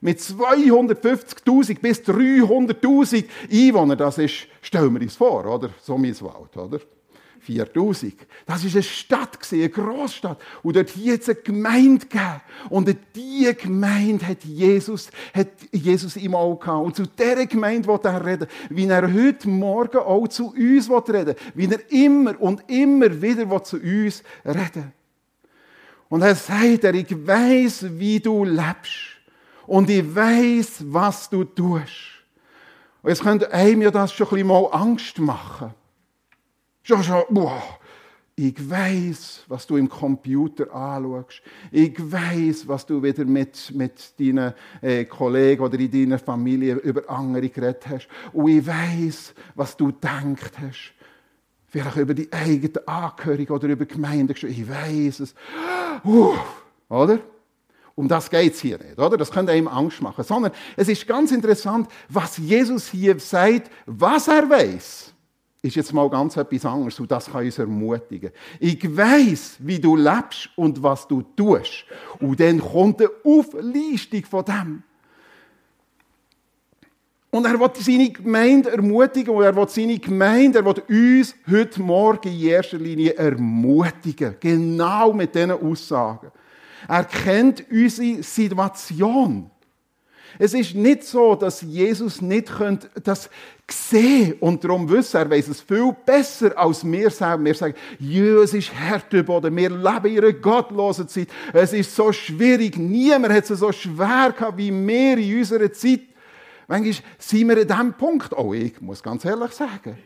mit 0.00 0.18
250.000 0.18 1.80
bis 1.80 2.00
300.000 2.00 3.24
Einwohnern. 3.50 3.98
Das 3.98 4.18
ist, 4.18 4.46
stellen 4.60 4.94
wir 4.94 5.00
uns 5.00 5.16
vor, 5.16 5.46
oder? 5.46 5.70
So 5.80 5.96
mein 5.96 6.20
Wald, 6.20 6.56
oder? 6.56 6.80
4000. 7.42 8.14
Das 8.46 8.64
ist 8.64 8.74
eine 8.74 8.82
Stadt, 8.82 9.38
eine 9.50 9.68
Großstadt. 9.68 10.40
Und 10.62 10.76
dort 10.76 10.90
hier 10.90 11.14
jetzt 11.14 11.28
eine 11.28 11.38
Gemeinde 11.38 12.06
gegeben. 12.06 12.40
Und 12.68 12.96
diese 13.14 13.54
Gemeinde 13.54 14.26
hat 14.26 14.44
Jesus, 14.44 15.10
hat 15.34 15.48
Jesus 15.72 16.16
im 16.16 16.34
Auge 16.34 16.64
gehabt. 16.64 16.84
Und 16.84 16.96
zu 16.96 17.06
dieser 17.06 17.46
Gemeinde 17.46 17.88
will 17.88 17.98
er 18.02 18.24
reden, 18.24 18.46
wie 18.70 18.86
er 18.86 19.12
heute 19.12 19.48
Morgen 19.48 19.98
auch 19.98 20.28
zu 20.28 20.52
uns 20.52 20.90
reden 21.08 21.34
wie 21.54 21.68
er 21.70 21.90
immer 21.90 22.40
und 22.40 22.62
immer 22.70 23.20
wieder 23.20 23.64
zu 23.64 23.76
uns 23.76 24.22
reden 24.44 24.92
Und 26.08 26.22
er 26.22 26.34
sagt, 26.34 26.84
er, 26.84 26.94
ich 26.94 27.26
weiß, 27.26 27.98
wie 27.98 28.20
du 28.20 28.44
lebst. 28.44 29.12
Und 29.66 29.90
ich 29.90 30.14
weiß, 30.14 30.84
was 30.86 31.28
du 31.30 31.44
tust. 31.44 32.12
Und 33.02 33.10
jetzt 33.10 33.22
könnte 33.22 33.52
einem 33.52 33.82
ja 33.82 33.90
das 33.90 34.12
schon 34.12 34.26
ein 34.26 34.30
bisschen 34.30 34.46
mal 34.46 34.68
Angst 34.72 35.18
machen. 35.18 35.74
Schon, 36.82 37.24
boah, 37.30 37.62
Ich 38.34 38.70
weiß, 38.70 39.44
was 39.46 39.66
du 39.66 39.76
im 39.76 39.88
Computer 39.88 40.74
anschaust. 40.74 41.42
Ich 41.70 41.94
weiß, 41.98 42.66
was 42.66 42.86
du 42.86 43.02
wieder 43.02 43.24
mit, 43.24 43.72
mit 43.74 44.18
deinen 44.18 44.54
äh, 44.80 45.04
Kollegen 45.04 45.62
oder 45.62 45.78
in 45.78 45.90
deiner 45.90 46.18
Familie 46.18 46.76
über 46.76 47.08
andere 47.10 47.48
geredet 47.50 47.86
hast. 47.88 48.08
Und 48.32 48.48
ich 48.48 48.66
weiß, 48.66 49.34
was 49.54 49.76
du 49.76 49.88
gedacht 49.88 50.58
hast. 50.58 50.94
Vielleicht 51.68 51.96
über 51.96 52.14
die 52.14 52.32
eigene 52.32 52.88
Angehörige 52.88 53.52
oder 53.52 53.68
über 53.68 53.84
Gemeinde. 53.84 54.34
Ich 54.34 54.68
weiß 54.68 55.20
es. 55.20 55.34
Uh, 56.04 56.34
oder? 56.88 57.20
Um 57.94 58.08
das 58.08 58.30
geht 58.30 58.54
es 58.54 58.60
hier 58.60 58.78
nicht, 58.78 58.98
oder? 58.98 59.18
Das 59.18 59.30
könnte 59.30 59.52
einem 59.52 59.68
Angst 59.68 60.00
machen. 60.00 60.24
Sondern 60.24 60.52
es 60.76 60.88
ist 60.88 61.06
ganz 61.06 61.30
interessant, 61.32 61.88
was 62.08 62.38
Jesus 62.38 62.88
hier 62.88 63.20
sagt, 63.20 63.70
was 63.86 64.26
er 64.26 64.48
weiß 64.48 65.12
ist 65.62 65.76
jetzt 65.76 65.92
mal 65.92 66.10
ganz 66.10 66.36
etwas 66.36 66.66
anderes 66.66 66.98
und 66.98 67.10
das 67.10 67.30
kann 67.30 67.44
uns 67.44 67.58
ermutigen. 67.58 68.32
Ich 68.58 68.84
weiß, 68.96 69.58
wie 69.60 69.78
du 69.78 69.94
lebst 69.94 70.50
und 70.56 70.82
was 70.82 71.06
du 71.06 71.22
tust. 71.22 71.84
Und 72.18 72.40
dann 72.40 72.58
kommt 72.58 73.00
eine 73.00 73.10
Auflistung 73.24 74.24
von 74.24 74.44
dem. 74.44 74.82
Und 77.30 77.46
er 77.46 77.58
will 77.58 77.70
seine 77.78 78.10
Gemeinde 78.10 78.72
ermutigen 78.72 79.34
und 79.34 79.44
er 79.44 79.54
will 79.54 79.68
seine 79.68 79.98
Gemeinde, 79.98 80.58
er 80.58 80.64
will 80.66 81.18
uns 81.18 81.34
heute 81.48 81.80
Morgen 81.80 82.28
in 82.28 82.40
erster 82.40 82.76
Linie 82.76 83.14
ermutigen. 83.14 84.34
Genau 84.40 85.12
mit 85.12 85.34
diesen 85.34 85.52
Aussagen. 85.52 86.30
Er 86.88 87.04
kennt 87.04 87.64
unsere 87.70 88.22
Situation. 88.22 89.51
Es 90.38 90.54
ist 90.54 90.74
nicht 90.74 91.04
so, 91.04 91.34
dass 91.34 91.62
Jesus 91.62 92.20
nicht 92.20 92.50
das 93.02 93.28
sehen 93.68 94.34
und 94.40 94.62
darum 94.62 94.88
wissen, 94.90 95.16
er 95.16 95.30
weiß 95.30 95.48
es 95.48 95.60
viel 95.60 95.94
besser 96.04 96.56
als 96.56 96.84
wir 96.84 97.10
selber. 97.10 97.44
Wir 97.44 97.54
sagen, 97.54 97.74
ja, 97.98 98.42
es 98.42 98.54
ist 98.54 98.72
Härteboden, 98.72 99.54
wir 99.54 99.70
leben 99.70 100.06
in 100.06 100.18
einer 100.18 100.32
gottlosen 100.32 101.08
Zeit, 101.08 101.28
es 101.52 101.72
ist 101.72 101.94
so 101.94 102.12
schwierig, 102.12 102.76
niemand 102.76 103.32
hat 103.32 103.50
es 103.50 103.58
so 103.58 103.72
schwer 103.72 104.34
gehabt 104.36 104.58
wie 104.58 104.70
wir 104.70 105.18
in 105.18 105.38
unserer 105.38 105.72
Zeit. 105.72 106.00
Manchmal 106.68 106.94
sind 107.18 107.48
wir 107.48 107.56
an 107.58 107.66
diesem 107.66 107.92
Punkt, 107.94 108.32
oh, 108.36 108.52
ich 108.52 108.80
muss 108.80 109.02
ganz 109.02 109.24
ehrlich 109.24 109.52
sagen, 109.52 109.98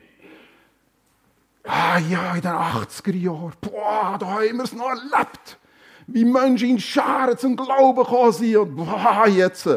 ah 1.64 1.98
ja, 1.98 2.34
in 2.34 2.42
den 2.42 2.50
80er 2.50 3.16
Jahren, 3.16 3.52
boah, 3.60 4.16
da 4.18 4.26
haben 4.26 4.56
wir 4.56 4.64
es 4.64 4.72
noch 4.72 4.88
erlebt, 4.88 5.58
wie 6.06 6.24
Menschen 6.24 6.70
in 6.70 6.80
Scharen 6.80 7.36
zum 7.36 7.56
Glauben 7.56 7.98
gekommen 7.98 8.32
sind. 8.32 8.56
Und 8.56 8.76
boah, 8.76 9.26
jetzt... 9.28 9.68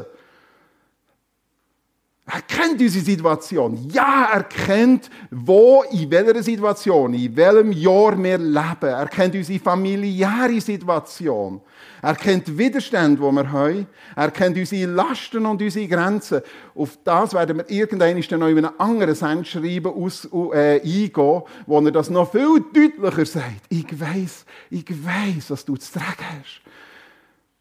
Er 2.31 2.41
kennt 2.43 2.79
unsere 2.79 3.03
Situation. 3.03 3.89
Ja, 3.91 4.29
er 4.33 4.43
kennt, 4.43 5.09
wo, 5.31 5.83
in 5.89 6.12
welcher 6.12 6.43
Situation, 6.43 7.15
in 7.15 7.36
welchem 7.36 7.71
Jahr 7.71 8.21
wir 8.21 8.38
leben. 8.38 8.77
Er 8.81 9.07
kennt 9.07 9.33
unsere 9.33 9.57
familiäre 9.57 10.62
Situation. 10.62 11.59
Er 12.03 12.15
kennt 12.15 12.55
Widerstände, 12.55 13.19
die 13.19 13.36
wir 13.36 13.51
haben. 13.51 13.88
Er 14.15 14.29
kennt 14.29 14.57
unsere 14.57 14.91
Lasten 14.91 15.43
und 15.43 15.59
unsere 15.59 15.88
Grenzen. 15.88 16.41
Auf 16.75 17.00
das 17.03 17.33
werden 17.33 17.57
wir 17.57 17.69
irgendwann 17.69 18.21
dann 18.21 18.39
noch 18.39 18.48
in 18.48 18.57
einem 18.59 18.74
anderen 18.77 19.15
Sendschreiben 19.15 19.91
aus, 19.91 20.29
äh, 20.53 20.81
eingehen, 20.81 21.41
wo 21.65 21.79
er 21.79 21.91
das 21.91 22.12
noch 22.12 22.31
viel 22.31 22.63
deutlicher 22.71 23.25
sagt. 23.25 23.65
Ich 23.69 24.00
weiß, 24.00 24.45
ich 24.69 24.88
weiß, 24.88 25.50
was 25.50 25.65
du 25.65 25.77
zu 25.77 25.93
tragen 25.93 26.25
hast. 26.39 26.62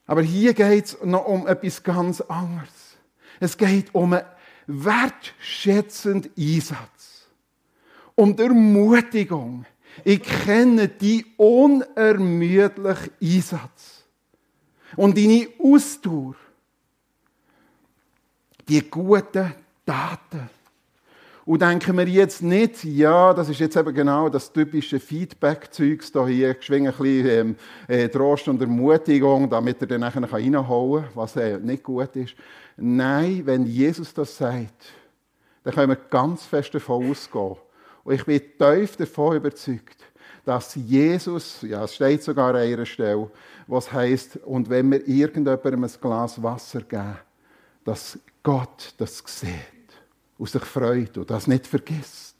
Aber 0.06 0.20
hier 0.20 0.52
geht 0.52 0.84
es 0.84 0.98
noch 1.02 1.24
um 1.24 1.46
etwas 1.46 1.82
ganz 1.82 2.20
anderes. 2.20 2.68
Es 3.40 3.56
geht 3.56 3.94
um 3.94 4.12
eine 4.12 4.24
wertschätzend 4.68 6.30
Einsatz 6.38 7.26
und 8.14 8.38
Ermutigung. 8.38 9.64
Ich 10.04 10.22
kenne 10.22 10.88
die 10.88 11.24
unermüdliche 11.36 13.10
Einsatz 13.20 14.04
und 14.94 15.16
deine 15.16 15.48
Ausdauer, 15.58 16.36
die 18.68 18.88
guten 18.88 19.54
Taten. 19.84 20.57
Und 21.48 21.62
denken 21.62 21.96
wir 21.96 22.04
jetzt 22.06 22.42
nicht, 22.42 22.84
ja, 22.84 23.32
das 23.32 23.48
ist 23.48 23.58
jetzt 23.58 23.74
eben 23.74 23.94
genau 23.94 24.28
das 24.28 24.52
typische 24.52 25.00
Feedback-Zeugs 25.00 26.12
hier, 26.26 26.52
geschwingen 26.52 26.92
ein 26.92 26.98
bisschen 26.98 27.26
ähm, 27.26 27.56
äh, 27.88 28.06
Trost 28.10 28.48
und 28.48 28.60
Ermutigung, 28.60 29.48
damit 29.48 29.80
er 29.80 29.86
dann 29.86 30.02
nachher 30.02 30.30
reinhauen 30.30 31.04
kann, 31.04 31.10
was 31.14 31.36
äh, 31.36 31.56
nicht 31.58 31.84
gut 31.84 32.14
ist. 32.16 32.34
Nein, 32.76 33.40
wenn 33.46 33.64
Jesus 33.64 34.12
das 34.12 34.36
sagt, 34.36 34.92
dann 35.64 35.72
können 35.72 35.88
wir 35.88 35.96
ganz 36.10 36.44
fest 36.44 36.74
davon 36.74 37.10
ausgehen. 37.10 37.56
Und 38.04 38.14
ich 38.14 38.26
bin 38.26 38.42
tief 38.58 38.98
davon 38.98 39.36
überzeugt, 39.36 40.04
dass 40.44 40.74
Jesus, 40.74 41.62
ja, 41.62 41.82
es 41.84 41.94
steht 41.94 42.22
sogar 42.24 42.50
an 42.50 42.56
einer 42.56 42.84
Stelle, 42.84 43.30
was 43.66 43.90
heißt, 43.90 44.36
und 44.44 44.68
wenn 44.68 44.90
wir 44.90 45.08
irgendjemandem 45.08 45.84
ein 45.84 45.90
Glas 45.98 46.42
Wasser 46.42 46.82
geben, 46.82 47.16
dass 47.86 48.18
Gott 48.42 48.92
das 48.98 49.22
sieht 49.26 49.77
und 50.38 50.48
sich 50.48 50.64
freut 50.64 51.18
und 51.18 51.30
das 51.30 51.46
nicht 51.46 51.66
vergisst. 51.66 52.36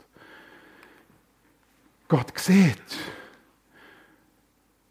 Gott 2.07 2.33
sieht, 2.39 2.97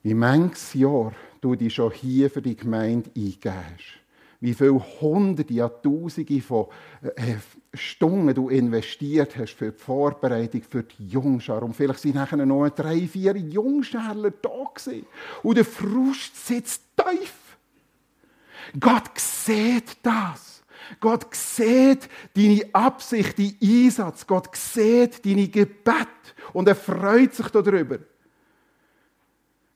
wie 0.03 0.13
manches 0.13 0.73
Jahr 0.73 1.13
du 1.41 1.55
dich 1.55 1.73
schon 1.73 1.91
hier 1.91 2.29
für 2.29 2.41
die 2.41 2.55
Gemeinde 2.55 3.09
eingehst. 3.15 3.97
Wie 4.39 4.53
viele 4.53 4.79
Hunderte, 5.01 5.51
ja 5.51 5.67
Tausende 5.67 6.41
von 6.41 6.67
äh, 7.01 7.37
Stunden 7.73 8.35
du 8.35 8.49
investiert 8.49 9.35
hast 9.35 9.53
für 9.53 9.71
die 9.71 9.77
Vorbereitung 9.77 10.61
für 10.61 10.83
die 10.83 11.07
Jungschar. 11.07 11.63
Und 11.63 11.75
vielleicht 11.75 12.01
sind 12.01 12.15
nachher 12.15 12.45
noch 12.45 12.69
drei, 12.69 13.07
vier 13.07 13.35
Jungschärler 13.35 14.29
da 14.29 14.63
gewesen. 14.75 15.07
Und 15.41 15.57
der 15.57 15.65
Frust 15.65 16.47
sitzt 16.47 16.83
tief. 16.95 17.57
Gott 18.79 19.17
sieht 19.17 19.97
das. 20.03 20.56
Gott 20.99 21.33
sieht 21.33 22.09
deine 22.35 22.63
Absicht, 22.73 23.37
deinen 23.37 23.57
Einsatz. 23.61 24.25
Gott 24.25 24.55
sieht 24.55 25.25
deine 25.25 25.47
Gebet 25.47 26.07
und 26.53 26.67
er 26.67 26.75
freut 26.75 27.33
sich 27.35 27.47
darüber. 27.49 27.99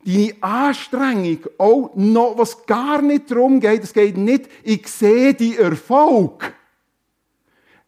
Deine 0.04 0.36
Anstrengung, 0.42 1.40
auch 1.58 1.92
noch, 1.96 2.38
was 2.38 2.66
gar 2.66 3.02
nicht 3.02 3.30
darum 3.30 3.60
geht, 3.60 3.84
es 3.84 3.94
geht 3.94 4.18
nicht, 4.18 4.50
ich 4.64 4.88
sehe 4.88 5.34
die 5.34 5.58
Erfolg. 5.58 6.54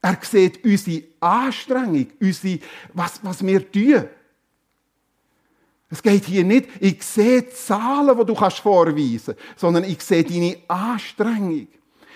Er 0.02 0.18
sieht 0.22 0.64
unsere 0.64 1.04
Anstrengung, 1.20 2.08
unsere, 2.20 2.60
was, 2.94 3.20
was 3.24 3.44
wir 3.46 3.72
tun. 3.72 4.04
Es 5.90 6.02
geht 6.02 6.26
hier 6.26 6.44
nicht, 6.44 6.70
ich 6.80 7.04
sehe 7.04 7.48
Zahlen, 7.50 8.18
die 8.18 8.26
du 8.26 8.36
vorweisen 8.36 9.36
kannst, 9.36 9.60
sondern 9.60 9.84
ich 9.84 10.02
sehe 10.02 10.24
deine 10.24 10.58
Anstrengung. 10.68 11.68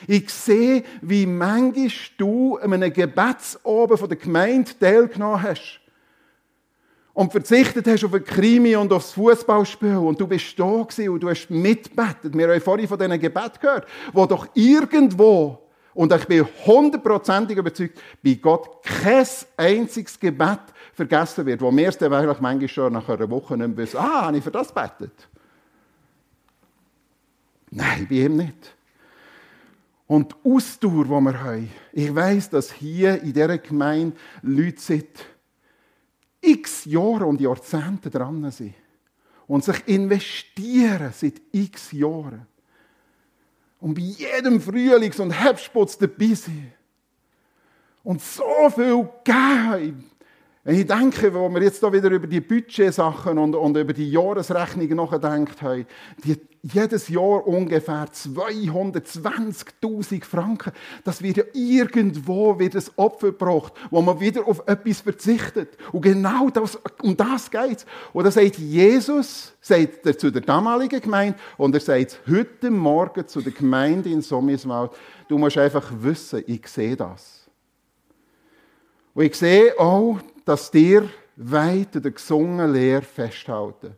Ich 0.06 0.30
sehe, 0.30 0.84
wie 1.02 1.26
manchmal 1.26 1.90
du 2.18 2.58
an 2.58 2.74
einem 2.74 2.94
Gebetsoben 2.94 3.98
von 3.98 4.10
der 4.10 4.18
Gemeinde 4.18 4.72
teilgenommen 4.80 5.42
hast. 5.42 5.80
Und 7.14 7.32
verzichtet 7.32 7.88
hast 7.88 8.04
auf 8.04 8.14
ein 8.14 8.24
Krimi 8.24 8.76
und 8.76 8.94
aufs 8.94 9.14
Fußballspiel. 9.14 9.96
Und 9.96 10.22
du 10.22 10.28
bist 10.28 10.58
da 10.60 10.84
gewesen 10.84 11.10
und 11.10 11.24
du 11.24 11.30
hast 11.30 11.50
mitbetet. 11.50 12.38
Wir 12.38 12.48
haben 12.48 12.62
vorhin 12.62 12.88
von 12.88 13.00
diesen 13.00 13.20
Gebet 13.20 13.60
gehört, 13.60 13.88
wo 14.14 14.28
doch 14.28 14.48
irgendwo, 14.54 15.68
und 15.96 16.14
ich 16.14 16.26
bin 16.26 16.46
hundertprozentig 16.68 17.58
überzeugt, 17.58 18.00
bei 18.24 18.36
Gott 18.36 18.84
kein 18.84 19.26
einziges 19.58 20.20
Gebet 20.20 20.60
vergessen 20.94 21.48
wird, 21.48 21.62
wo 21.62 21.76
wir 21.76 21.90
es 21.90 21.98
dann 21.98 22.14
eigentlich 22.14 22.40
manchmal 22.40 22.68
schon 22.68 22.94
nach 22.94 23.10
einer 23.10 23.30
Woche 23.32 23.58
nicht 23.58 23.76
wissen, 23.78 23.98
ah, 23.98 24.28
habe 24.28 24.38
ich 24.38 24.44
für 24.44 24.52
das 24.52 24.72
betet? 24.72 25.28
Nein, 27.72 28.06
bei 28.08 28.16
ihm 28.16 28.38
nicht 28.38 28.77
und 30.08 30.32
die 30.32 30.50
Ausdauer, 30.50 31.04
die 31.04 31.10
wir 31.10 31.44
haben. 31.44 31.72
Ich 31.92 32.16
weiss, 32.16 32.50
dass 32.50 32.72
hier 32.72 33.22
in 33.22 33.34
dieser 33.34 33.58
Gemeinde 33.58 34.16
Leute 34.42 34.80
seit 34.80 35.26
x 36.42 36.86
Jahren 36.86 37.24
und 37.24 37.42
Jahrzehnten 37.42 38.10
dran 38.10 38.50
sind 38.52 38.74
und 39.48 39.64
sich 39.64 39.88
investieren 39.88 41.12
seit 41.14 41.42
x 41.52 41.92
Jahren. 41.92 42.48
Und 43.80 43.94
bei 43.94 44.02
jedem 44.02 44.60
Frühlings- 44.60 45.20
und 45.20 45.32
Herbstputz 45.32 45.98
dabei 45.98 46.34
sind. 46.34 46.72
Und 48.04 48.22
so 48.22 48.70
viel 48.74 49.08
geben 49.24 50.10
wenn 50.68 50.80
ich 50.82 50.86
denke, 50.86 51.34
wo 51.34 51.48
wir 51.48 51.64
jetzt 51.64 51.82
da 51.82 51.94
wieder 51.94 52.10
über 52.10 52.28
die 52.28 52.42
Budgetsachen 52.42 53.38
und, 53.38 53.56
und 53.56 53.78
über 53.78 53.94
die 53.94 54.12
Jahresrechnungen 54.12 54.98
nachgedacht 54.98 55.62
haben, 55.62 55.86
die 56.26 56.36
jedes 56.62 57.08
Jahr 57.08 57.48
ungefähr 57.48 58.06
220.000 58.12 60.26
Franken, 60.26 60.74
das 61.06 61.22
wird 61.22 61.38
ja 61.38 61.46
irgendwo 61.54 62.60
wieder 62.60 62.72
das 62.72 62.92
Opfer 62.98 63.28
gebracht, 63.28 63.72
wo 63.92 64.02
man 64.02 64.20
wieder 64.20 64.46
auf 64.46 64.62
etwas 64.68 65.00
verzichtet. 65.00 65.78
Und 65.94 66.02
genau 66.02 66.50
das, 66.50 66.78
um 67.02 67.16
das 67.16 67.50
geht 67.50 67.78
es. 67.78 67.86
Und 68.12 68.26
das 68.26 68.34
sagt 68.34 68.58
Jesus, 68.58 69.54
sagt 69.62 70.06
er 70.06 70.18
zu 70.18 70.32
der 70.32 70.42
damaligen 70.42 71.00
Gemeinde, 71.00 71.40
und 71.56 71.74
er 71.76 71.80
sagt 71.80 72.20
heute 72.30 72.72
Morgen 72.72 73.26
zu 73.26 73.40
der 73.40 73.54
Gemeinde 73.54 74.10
in 74.10 74.22
Sommiswald, 74.22 74.92
du 75.30 75.38
musst 75.38 75.58
einfach 75.58 75.90
wissen, 75.98 76.44
ich 76.46 76.68
sehe 76.68 76.98
das. 76.98 77.48
Und 79.14 79.24
ich 79.24 79.36
sehe 79.36 79.80
auch, 79.80 80.20
dass 80.48 80.72
dir 80.72 81.10
weit 81.36 81.96
an 81.96 82.02
der 82.04 82.12
gesungenen 82.12 82.74
Lehre 82.74 83.02
festhalten. 83.02 83.96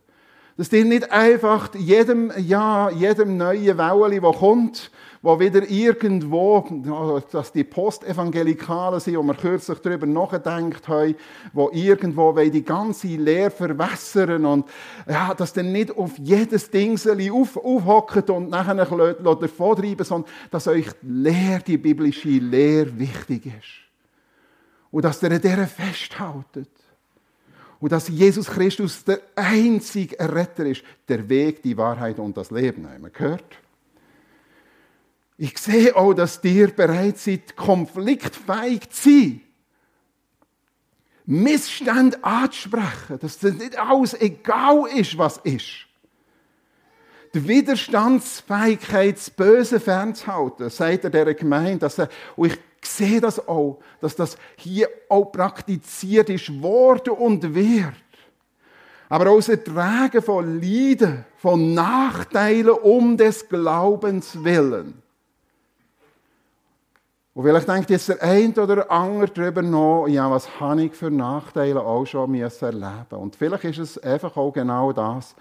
Dass 0.56 0.72
ihr 0.72 0.84
nicht 0.84 1.10
einfach 1.10 1.72
jedem, 1.76 2.32
ja, 2.36 2.90
jedem 2.90 3.36
neuen 3.36 3.78
Wellen, 3.78 4.20
das 4.20 4.36
kommt, 4.36 4.90
wo 5.22 5.38
wieder 5.38 5.62
irgendwo, 5.70 7.22
dass 7.30 7.52
die 7.52 7.62
Postevangelikalen 7.62 8.98
sind, 8.98 9.16
wo 9.16 9.22
wir 9.22 9.34
kürzlich 9.34 9.78
darüber 9.78 10.06
nachgedacht 10.06 10.88
haben, 10.88 11.14
wo 11.52 11.70
irgendwo 11.72 12.32
die 12.32 12.64
ganze 12.64 13.06
Lehre 13.06 13.50
verwässern 13.52 14.44
und 14.44 14.66
ja, 15.08 15.32
dass 15.34 15.52
dann 15.52 15.70
nicht 15.70 15.96
auf 15.96 16.18
jedes 16.18 16.68
Ding 16.68 16.98
auf, 17.32 17.56
aufhocken 17.56 18.24
und 18.34 18.50
nachher 18.50 18.74
davon 18.74 19.76
treiben, 19.76 20.04
sondern 20.04 20.30
dass 20.50 20.66
euch 20.66 20.88
die 21.00 21.08
Lehre, 21.08 21.62
die 21.64 21.78
biblische 21.78 22.28
Lehre 22.28 22.98
wichtig 22.98 23.46
ist. 23.46 23.89
Und 24.90 25.04
dass 25.04 25.22
ihr 25.22 25.30
an 25.30 25.40
dieser 25.40 25.66
festhaltet. 25.66 26.70
Und 27.78 27.92
dass 27.92 28.08
Jesus 28.08 28.46
Christus 28.46 29.04
der 29.04 29.20
einzige 29.36 30.18
Retter 30.18 30.66
ist, 30.66 30.82
der 31.08 31.28
Weg, 31.28 31.62
die 31.62 31.76
Wahrheit 31.76 32.18
und 32.18 32.36
das 32.36 32.50
Leben. 32.50 32.88
Haben 32.88 33.02
wir 33.02 33.10
gehört? 33.10 33.56
Ich 35.38 35.56
sehe 35.56 35.96
auch, 35.96 36.12
dass 36.12 36.44
ihr 36.44 36.68
bereit 36.68 37.16
seid, 37.16 37.56
konfliktfähig 37.56 38.90
zu 38.90 39.10
sein. 39.10 39.40
Missstände 41.24 42.22
anzusprechen, 42.22 43.18
dass 43.20 43.38
das 43.38 43.54
nicht 43.54 43.78
alles 43.78 44.20
egal 44.20 44.86
ist, 44.94 45.16
was 45.16 45.38
ist. 45.38 45.86
Die 47.32 47.46
Widerstandsfähigkeit, 47.46 49.16
das 49.16 49.30
Böse 49.30 49.78
fernzuhalten, 49.78 50.68
sagt 50.68 51.04
er 51.04 51.10
dieser 51.10 51.34
Gemeinde. 51.34 51.78
Dass 51.78 51.98
er, 51.98 52.08
und 52.34 52.52
ich 52.52 52.58
sehe 52.88 53.20
das 53.20 53.46
auch, 53.48 53.78
dass 54.00 54.16
das 54.16 54.36
hier 54.56 54.88
auch 55.08 55.26
praktiziert 55.26 56.30
ist 56.30 56.62
worden 56.62 57.14
und 57.14 57.54
wird. 57.54 57.94
Aber 59.08 59.30
auch 59.30 59.36
das 59.36 59.48
Ertragen 59.48 60.22
von 60.22 60.60
Leiden, 60.60 61.24
von 61.36 61.74
Nachteilen 61.74 62.70
um 62.70 63.16
des 63.16 63.48
Glaubens 63.48 64.44
willen. 64.44 65.02
Und 67.34 67.44
vielleicht 67.44 67.68
denkt 67.68 67.90
jetzt 67.90 68.08
der 68.08 68.22
eine 68.22 68.52
oder 68.54 68.90
andere 68.90 69.30
darüber 69.30 69.62
nach, 69.62 70.06
ja, 70.08 70.30
was 70.30 70.60
habe 70.60 70.82
ich 70.82 70.94
für 70.94 71.10
Nachteile 71.10 71.80
auch 71.80 72.04
schon 72.04 72.34
erleben 72.34 73.04
Und 73.12 73.36
vielleicht 73.36 73.64
ist 73.64 73.78
es 73.78 73.98
einfach 73.98 74.36
auch 74.36 74.52
genau 74.52 74.92
das. 74.92 75.34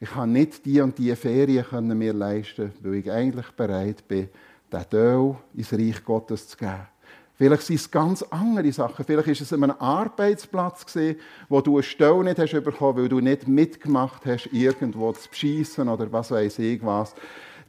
Ich 0.00 0.10
kann 0.10 0.32
nicht 0.32 0.66
die 0.66 0.80
und 0.80 0.98
die 0.98 1.14
Ferien 1.14 1.64
können 1.64 1.96
mir 1.96 2.12
leisten, 2.12 2.72
weil 2.80 2.94
ich 2.94 3.10
eigentlich 3.10 3.50
bereit 3.52 4.06
bin, 4.08 4.28
den 4.72 4.88
Teil 4.90 5.36
ins 5.54 5.72
Reich 5.72 6.04
Gottes 6.04 6.48
zu 6.48 6.56
geben. 6.56 6.86
Vielleicht 7.34 7.62
sind 7.62 7.76
es 7.76 7.90
ganz 7.90 8.22
andere 8.22 8.70
Sachen. 8.72 9.04
Vielleicht 9.04 9.28
ist 9.28 9.40
es 9.40 9.52
an 9.52 9.64
einem 9.64 9.76
Arbeitsplatz 9.78 10.86
gewesen, 10.86 11.18
wo 11.48 11.60
du 11.60 11.74
eine 11.74 11.82
Stelle 11.82 12.22
nicht 12.22 12.38
hast 12.38 12.52
bekommen, 12.52 12.98
weil 12.98 13.08
du 13.08 13.20
nicht 13.20 13.48
mitgemacht 13.48 14.24
hast, 14.26 14.48
irgendwo 14.52 15.12
zu 15.12 15.28
beschissen 15.28 15.88
oder 15.88 16.12
was 16.12 16.30
weiß 16.30 16.58
ich 16.60 16.84
was. 16.84 17.14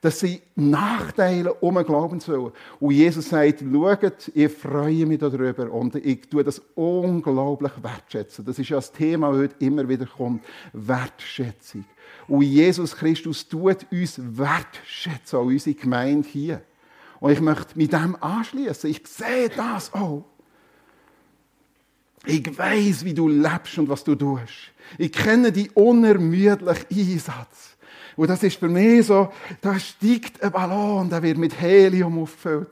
Das 0.03 0.19
sind 0.19 0.41
Nachteile 0.55 1.53
um 1.53 1.75
den 1.75 1.85
Glaubenswillen. 1.85 2.51
Und 2.81 2.91
Jesus 2.91 3.29
sagt, 3.29 3.61
schaut, 3.61 4.31
ich 4.33 4.51
freue 4.51 5.05
mich 5.05 5.19
darüber 5.19 5.71
und 5.71 5.95
ich 5.95 6.29
tue 6.29 6.43
das 6.43 6.61
unglaublich 6.75 7.71
wertschätzen. 7.81 8.43
Das 8.43 8.59
ist 8.59 8.67
ja 8.69 8.75
das 8.75 8.91
Thema, 8.91 9.31
das 9.31 9.37
heute 9.37 9.55
immer 9.65 9.87
wieder 9.87 10.05
kommt. 10.05 10.43
Wertschätzung. 10.73 11.85
Und 12.27 12.41
Jesus 12.41 12.93
Christus 12.95 13.47
tut 13.47 13.85
uns 13.89 14.19
wertschätzen, 14.19 15.39
auch 15.39 15.45
unsere 15.45 15.73
Gemeinde 15.73 16.27
hier. 16.27 16.61
Und 17.23 17.31
ich 17.31 17.39
möchte 17.39 17.77
mit 17.77 17.93
dem 17.93 18.21
anschließen. 18.21 18.89
Ich 18.89 19.01
sehe 19.07 19.47
das 19.47 19.93
auch. 19.93 20.25
Ich 22.25 22.57
weiß, 22.57 23.05
wie 23.05 23.13
du 23.13 23.29
lebst 23.29 23.77
und 23.77 23.87
was 23.87 24.03
du 24.03 24.13
tust. 24.13 24.73
Ich 24.97 25.13
kenne 25.13 25.53
die 25.53 25.71
unermüdlichen 25.71 26.85
Einsatz. 26.91 27.77
Und 28.17 28.29
das 28.29 28.43
ist 28.43 28.59
für 28.59 28.67
mich 28.67 29.07
so, 29.07 29.31
da 29.61 29.79
steigt 29.79 30.43
ein 30.43 30.51
Ballon, 30.51 31.09
der 31.09 31.23
wird 31.23 31.37
mit 31.37 31.57
Helium 31.61 32.19
auffüllt. 32.23 32.67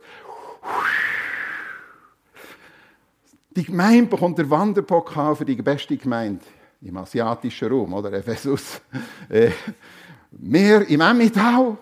Die 3.51 3.63
Gemeinde 3.63 4.07
bekommt 4.07 4.37
der 4.37 4.49
Wanderpokal 4.49 5.33
für 5.37 5.45
die 5.45 5.55
beste 5.55 5.95
Gemeinde 5.95 6.43
im 6.81 6.97
asiatischen 6.97 7.69
Raum, 7.69 7.93
oder 7.93 8.11
Ephesus. 8.11 8.81
Äh, 9.29 9.51
wir 10.31 10.89
im 10.89 10.99
Emmental. 10.99 11.77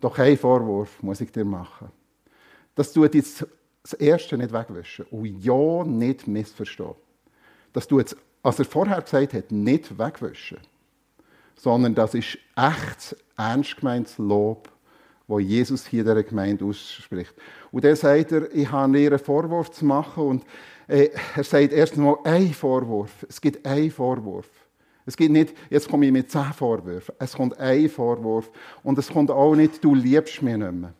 Doch 0.00 0.18
ein 0.18 0.36
Vorwurf 0.36 1.02
muss 1.02 1.20
ich 1.20 1.32
dir 1.32 1.44
machen. 1.44 1.90
Das 2.74 2.92
tut 2.92 3.14
jetzt 3.14 3.46
das 3.82 3.94
Erste 3.94 4.38
nicht 4.38 4.52
wegwischen 4.52 5.06
und 5.10 5.42
ja 5.42 5.84
nicht 5.84 6.26
missverstehen 6.26 6.94
du 7.86 7.98
jetzt, 7.98 8.16
was 8.42 8.58
er 8.58 8.64
vorher 8.64 9.00
gesagt 9.02 9.34
hat, 9.34 9.52
nicht 9.52 9.98
wegwischen, 9.98 10.58
sondern 11.56 11.94
das 11.94 12.14
ist 12.14 12.38
echt 12.56 13.16
ernst 13.36 13.76
gemeintes 13.76 14.18
Lob, 14.18 14.70
wo 15.26 15.38
Jesus 15.38 15.86
hier 15.86 16.04
der 16.04 16.22
Gemeinde 16.22 16.64
ausspricht. 16.64 17.34
Und 17.70 17.84
dann 17.84 17.96
sagt 17.96 18.32
er, 18.32 18.52
ich 18.54 18.70
habe 18.70 18.98
ihr 18.98 19.10
einen 19.10 19.18
Vorwurf 19.18 19.70
zu 19.70 19.84
machen 19.84 20.24
und 20.24 20.44
äh, 20.86 21.10
er 21.36 21.44
sagt 21.44 21.72
erst 21.72 21.94
einmal 21.94 22.16
ein 22.24 22.52
Vorwurf. 22.54 23.26
Es 23.28 23.40
gibt 23.40 23.64
einen 23.66 23.90
Vorwurf. 23.90 24.48
Es 25.08 25.16
gibt 25.16 25.32
nicht, 25.32 25.54
jetzt 25.70 25.88
komme 25.88 26.04
ich 26.04 26.12
mit 26.12 26.30
zehn 26.30 26.52
Vorwürfen. 26.52 27.14
Es 27.18 27.32
kommt 27.32 27.58
ein 27.58 27.88
Vorwurf. 27.88 28.50
Und 28.82 28.98
es 28.98 29.08
kommt 29.08 29.30
auch 29.30 29.54
nicht, 29.54 29.82
du 29.82 29.94
liebst 29.94 30.42
mich 30.42 30.54
nicht 30.54 30.70
mehr. 30.70 30.92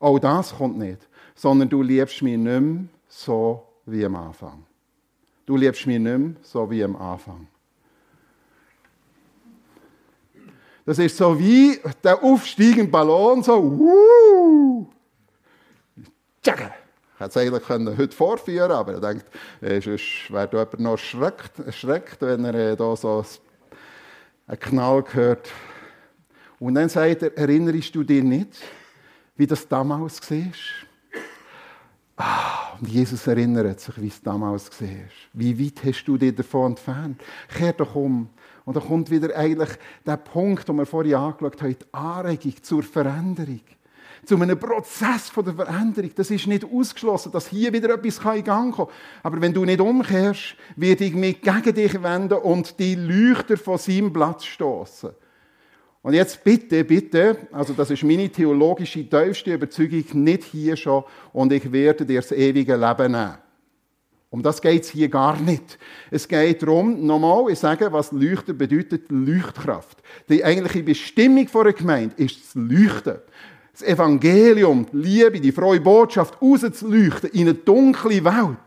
Auch 0.00 0.18
das 0.18 0.52
kommt 0.52 0.76
nicht. 0.76 1.08
Sondern 1.36 1.68
du 1.68 1.80
liebst 1.80 2.20
mich 2.20 2.36
nicht 2.36 2.60
mehr 2.60 2.86
so 3.06 3.62
wie 3.86 4.04
am 4.04 4.16
Anfang. 4.16 4.64
Du 5.46 5.56
liebst 5.56 5.86
mich 5.86 6.00
nicht 6.00 6.18
mehr 6.18 6.32
so 6.42 6.68
wie 6.68 6.82
am 6.82 6.96
Anfang. 6.96 7.46
Das 10.84 10.98
ist 10.98 11.16
so 11.16 11.38
wie 11.38 11.78
der 12.02 12.20
aufsteigende 12.20 12.90
Ballon, 12.90 13.40
so, 13.44 13.62
wuh, 13.62 14.86
tschakka. 16.42 16.74
Ich 17.18 17.24
hätte 17.24 17.40
es 17.40 17.46
eigentlich 17.48 17.64
können 17.64 17.98
heute 17.98 18.14
vorführen 18.14 18.70
aber 18.70 18.92
er 18.92 19.00
denkt, 19.00 19.26
äh, 19.60 19.80
sonst 19.80 20.30
wäre 20.30 20.46
da 20.46 20.58
jemand 20.58 20.78
noch 20.78 20.92
erschreckt, 20.92 21.58
erschreckt 21.58 22.22
wenn 22.22 22.44
er 22.44 22.54
äh, 22.54 22.76
da 22.76 22.94
so 22.94 23.24
einen 24.46 24.60
Knall 24.60 25.04
hört. 25.10 25.50
Und 26.60 26.76
dann 26.76 26.88
sagt 26.88 27.24
er, 27.24 27.36
erinnerst 27.36 27.92
du 27.92 28.04
dich 28.04 28.22
nicht, 28.22 28.60
wie 29.34 29.48
das 29.48 29.66
damals 29.66 30.30
war? 30.30 30.52
Ah, 32.18 32.76
und 32.78 32.88
Jesus 32.88 33.26
erinnert 33.26 33.80
sich, 33.80 34.00
wie 34.00 34.06
es 34.06 34.22
damals 34.22 34.80
war. 34.80 34.88
Wie 35.32 35.58
weit 35.58 35.84
hast 35.84 36.04
du 36.04 36.16
dich 36.16 36.36
davon 36.36 36.72
entfernt? 36.72 37.20
Kehr 37.48 37.72
doch 37.72 37.96
um. 37.96 38.28
Und 38.64 38.76
da 38.76 38.80
kommt 38.80 39.10
wieder 39.10 39.36
eigentlich 39.36 39.70
der 40.06 40.18
Punkt, 40.18 40.68
den 40.68 40.76
wir 40.76 40.86
vorhin 40.86 41.16
angeschaut 41.16 41.62
haben, 41.62 41.76
die 41.76 41.94
Anregung 41.94 42.62
zur 42.62 42.84
Veränderung. 42.84 43.62
Zu 44.28 44.36
einem 44.36 44.60
Prozess 44.60 45.32
der 45.34 45.54
Veränderung. 45.54 46.10
Das 46.14 46.30
ist 46.30 46.46
nicht 46.46 46.62
ausgeschlossen, 46.62 47.32
dass 47.32 47.48
hier 47.48 47.72
wieder 47.72 47.94
etwas 47.94 48.18
in 48.36 48.44
Gang 48.44 48.74
kommen. 48.74 48.90
Aber 49.22 49.40
wenn 49.40 49.54
du 49.54 49.64
nicht 49.64 49.80
umkehrst, 49.80 50.54
werde 50.76 51.06
ich 51.06 51.14
mich 51.14 51.40
gegen 51.40 51.74
dich 51.74 52.02
wenden 52.02 52.36
und 52.36 52.78
die 52.78 52.94
Leuchter 52.94 53.56
von 53.56 53.78
seinem 53.78 54.12
Platz 54.12 54.44
stoßen. 54.44 55.12
Und 56.02 56.12
jetzt 56.12 56.44
bitte, 56.44 56.84
bitte, 56.84 57.38
also 57.52 57.72
das 57.72 57.90
ist 57.90 58.04
meine 58.04 58.28
theologische 58.28 59.08
tiefste 59.08 59.54
Überzeugung, 59.54 60.04
nicht 60.22 60.44
hier 60.44 60.76
schon 60.76 61.04
und 61.32 61.50
ich 61.50 61.72
werde 61.72 62.04
dir 62.04 62.20
das 62.20 62.30
ewige 62.30 62.76
Leben 62.76 63.12
nehmen. 63.12 63.38
Um 64.28 64.42
das 64.42 64.60
geht 64.60 64.82
es 64.82 64.90
hier 64.90 65.08
gar 65.08 65.40
nicht. 65.40 65.78
Es 66.10 66.28
geht 66.28 66.62
darum, 66.62 67.06
nochmal, 67.06 67.50
ich 67.50 67.58
sage, 67.58 67.90
was 67.90 68.12
Leuchten 68.12 68.58
bedeutet, 68.58 69.06
Leuchtkraft. 69.08 70.02
Die 70.28 70.44
eigentliche 70.44 70.82
Bestimmung 70.82 71.48
einer 71.54 71.72
Gemeinde 71.72 72.14
ist 72.18 72.38
das 72.44 72.54
Leuchten. 72.54 73.20
Das 73.78 73.86
Evangelium, 73.86 74.86
die 74.92 74.96
Liebe, 74.96 75.40
die 75.40 75.52
frohe 75.52 75.80
Botschaft 75.80 76.42
rauszuleuchten 76.42 77.30
in 77.30 77.42
eine 77.42 77.54
dunkle 77.54 78.24
Welt. 78.24 78.58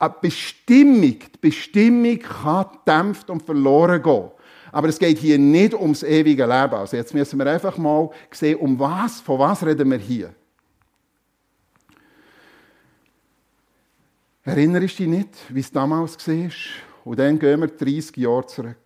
Eine 0.00 0.14
Bestimmung, 0.20 1.16
die 1.20 1.38
Bestimmung 1.40 2.18
kann 2.18 2.66
dämpft 2.84 3.30
und 3.30 3.44
verloren 3.44 4.02
gehen. 4.02 4.30
Aber 4.72 4.88
es 4.88 4.98
geht 4.98 5.18
hier 5.18 5.38
nicht 5.38 5.74
ums 5.74 6.02
ewige 6.02 6.44
Leben. 6.44 6.74
Also 6.74 6.96
jetzt 6.96 7.14
müssen 7.14 7.38
wir 7.38 7.46
einfach 7.46 7.78
mal 7.78 8.10
sehen, 8.32 8.58
um 8.58 8.76
was, 8.80 9.20
von 9.20 9.38
was 9.38 9.64
reden 9.64 9.92
wir 9.92 9.98
hier. 9.98 10.34
Erinnerst 14.42 14.98
du 14.98 15.04
dich 15.04 15.06
nicht, 15.06 15.28
wie 15.50 15.60
es 15.60 15.70
damals 15.70 16.26
war? 16.26 16.50
Und 17.04 17.18
dann 17.20 17.38
gehen 17.38 17.60
wir 17.60 17.68
30 17.68 18.16
Jahre 18.16 18.46
zurück. 18.46 18.76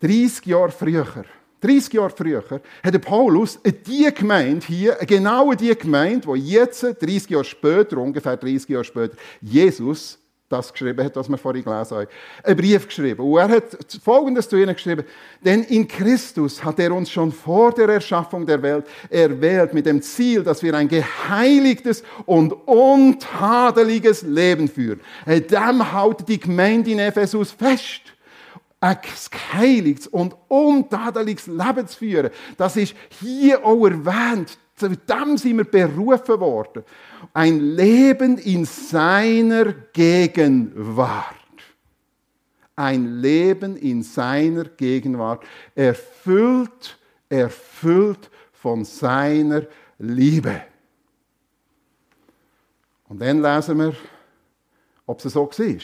30 0.00 0.46
Jahre 0.46 0.72
früher, 0.72 1.24
30 1.64 1.92
Jahre 1.92 2.10
früher, 2.10 2.44
hat 2.82 3.00
Paulus 3.02 3.58
die 3.86 4.12
Gemeinde 4.14 4.66
hier, 4.66 4.96
genau 5.06 5.52
die 5.52 5.74
Gemeinde, 5.76 6.28
die 6.34 6.50
jetzt, 6.50 6.82
30 6.82 7.30
Jahre 7.30 7.44
später, 7.44 7.98
ungefähr 7.98 8.36
30 8.36 8.68
Jahre 8.68 8.84
später, 8.84 9.16
Jesus 9.40 10.18
das 10.48 10.72
geschrieben 10.72 11.04
hat, 11.04 11.16
was 11.16 11.28
wir 11.28 11.38
vorhin 11.38 11.64
gelesen 11.64 11.96
haben. 11.96 12.06
Einen 12.42 12.56
Brief 12.56 12.86
geschrieben. 12.86 13.20
Und 13.22 13.38
er 13.38 13.48
hat 13.48 13.76
Folgendes 14.02 14.48
zu 14.48 14.56
ihnen 14.56 14.74
geschrieben. 14.74 15.04
Denn 15.44 15.62
in 15.64 15.88
Christus 15.88 16.62
hat 16.62 16.78
er 16.78 16.92
uns 16.92 17.10
schon 17.10 17.32
vor 17.32 17.72
der 17.72 17.88
Erschaffung 17.88 18.46
der 18.46 18.62
Welt 18.62 18.86
erwählt 19.10 19.74
mit 19.74 19.86
dem 19.86 20.02
Ziel, 20.02 20.42
dass 20.42 20.62
wir 20.62 20.74
ein 20.74 20.88
geheiligtes 20.88 22.04
und 22.26 22.52
untadeliges 22.52 24.22
Leben 24.22 24.68
führen. 24.68 25.00
Dem 25.26 25.92
haut 25.92 26.28
die 26.28 26.38
Gemeinde 26.38 26.90
in 26.90 26.98
Ephesus 26.98 27.50
fest 27.50 28.13
ein 28.84 28.98
geheiligtes 29.30 30.06
und 30.08 30.36
untadeliges 30.48 31.46
Leben 31.46 31.88
zu 31.88 31.98
führen. 31.98 32.30
Das 32.58 32.76
ist 32.76 32.94
hier 33.18 33.64
auch 33.64 33.86
erwähnt. 33.86 34.58
Zu 34.76 34.90
dem 34.90 35.38
sind 35.38 35.56
wir 35.56 35.64
berufen 35.64 36.38
worden. 36.40 36.84
Ein 37.32 37.60
Leben 37.60 38.36
in 38.36 38.66
seiner 38.66 39.72
Gegenwart. 39.72 41.34
Ein 42.76 43.22
Leben 43.22 43.76
in 43.76 44.02
seiner 44.02 44.64
Gegenwart. 44.64 45.44
Erfüllt, 45.74 46.98
erfüllt 47.30 48.30
von 48.52 48.84
seiner 48.84 49.62
Liebe. 49.98 50.60
Und 53.08 53.22
dann 53.22 53.40
lesen 53.40 53.78
wir, 53.78 53.94
ob 55.06 55.24
es 55.24 55.32
so 55.32 55.46
war. 55.46 55.80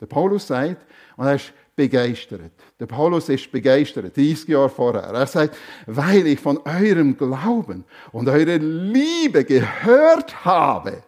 Der 0.00 0.06
Paulus 0.06 0.46
sagt, 0.48 0.84
und 1.16 1.26
er 1.26 1.36
ist 1.36 1.52
begeistert. 1.76 2.52
Der 2.80 2.86
Paulus 2.86 3.28
ist 3.28 3.52
begeistert, 3.52 4.16
30 4.16 4.48
Jahre 4.48 4.70
vorher. 4.70 5.02
Er 5.02 5.26
sagt, 5.26 5.56
weil 5.86 6.26
ich 6.26 6.40
von 6.40 6.58
eurem 6.64 7.16
Glauben 7.16 7.84
und 8.12 8.28
eurer 8.28 8.58
Liebe 8.58 9.44
gehört 9.44 10.44
habe, 10.44 11.02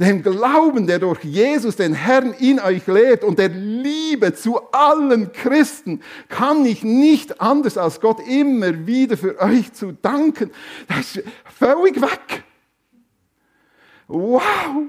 dem 0.00 0.22
Glauben, 0.22 0.86
der 0.86 0.98
durch 0.98 1.22
Jesus, 1.24 1.76
den 1.76 1.92
Herrn, 1.92 2.32
in 2.32 2.58
euch 2.58 2.86
lebt 2.86 3.22
und 3.22 3.38
der 3.38 3.50
Liebe 3.50 4.32
zu 4.32 4.58
allen 4.72 5.30
Christen, 5.32 6.02
kann 6.28 6.64
ich 6.64 6.82
nicht 6.82 7.40
anders 7.40 7.76
als 7.76 8.00
Gott 8.00 8.18
immer 8.26 8.86
wieder 8.86 9.18
für 9.18 9.38
euch 9.40 9.72
zu 9.74 9.92
danken. 9.92 10.50
Das 10.88 11.16
ist 11.16 11.24
völlig 11.44 12.00
weg. 12.00 12.44
Wow! 14.08 14.88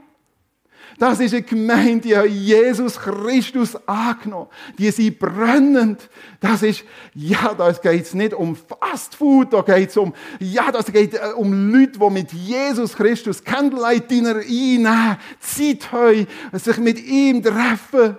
Das 1.02 1.20
ist 1.20 1.34
eine 1.34 1.42
Gemeinde, 1.42 2.22
die 2.28 2.30
Jesus 2.30 3.00
Christus 3.00 3.76
angenommen. 3.88 4.50
Die 4.78 4.92
sind 4.92 5.18
brennend. 5.18 6.08
Das 6.40 6.62
ist, 6.62 6.84
ja, 7.16 7.56
da 7.56 7.72
geht 7.72 8.04
es 8.04 8.14
nicht 8.14 8.36
um 8.36 8.56
Fast 8.56 9.16
Food, 9.16 9.52
da 9.52 9.64
geht 9.64 9.90
es 9.90 9.98
um, 9.98 10.14
ja, 10.40 10.72
das 10.72 10.92
geht 10.92 11.16
äh, 11.16 11.34
um 11.36 11.72
Leute, 11.72 11.98
die 11.98 12.10
mit 12.12 12.32
Jesus 12.32 12.96
Christus 12.96 13.44
Candlelight-Dinner 13.44 14.42
einnehmen, 14.42 15.18
Zeit 15.40 15.92
haben, 15.92 16.28
sich 16.54 16.78
mit 16.78 17.04
ihm 17.04 17.42
treffen. 17.42 18.18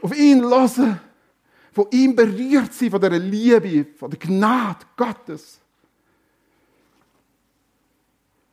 Auf 0.00 0.16
ihn 0.16 0.42
hören, 0.42 1.00
von 1.74 1.86
ihm 1.90 2.16
berührt 2.16 2.72
sein, 2.72 2.90
von 2.90 3.00
der 3.02 3.10
Liebe, 3.10 3.88
von 3.98 4.08
der 4.08 4.18
Gnade 4.18 4.86
Gottes. 4.96 5.60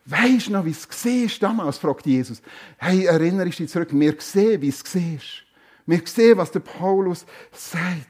Weisst 0.05 0.47
du 0.47 0.51
noch, 0.51 0.65
wie 0.65 0.71
es 0.71 0.87
war 0.87 1.39
damals? 1.39 1.79
fragt 1.79 2.05
Jesus. 2.05 2.41
Hey, 2.77 3.05
erinnerst 3.05 3.59
du 3.59 3.63
dich 3.63 3.71
zurück? 3.71 3.89
Wir 3.91 4.15
sehen, 4.19 4.61
wie 4.61 4.69
es 4.69 4.83
war. 4.83 5.19
Wir 5.87 6.01
sehen, 6.05 6.37
was 6.37 6.51
der 6.51 6.59
Paulus 6.59 7.25
sagt. 7.51 8.05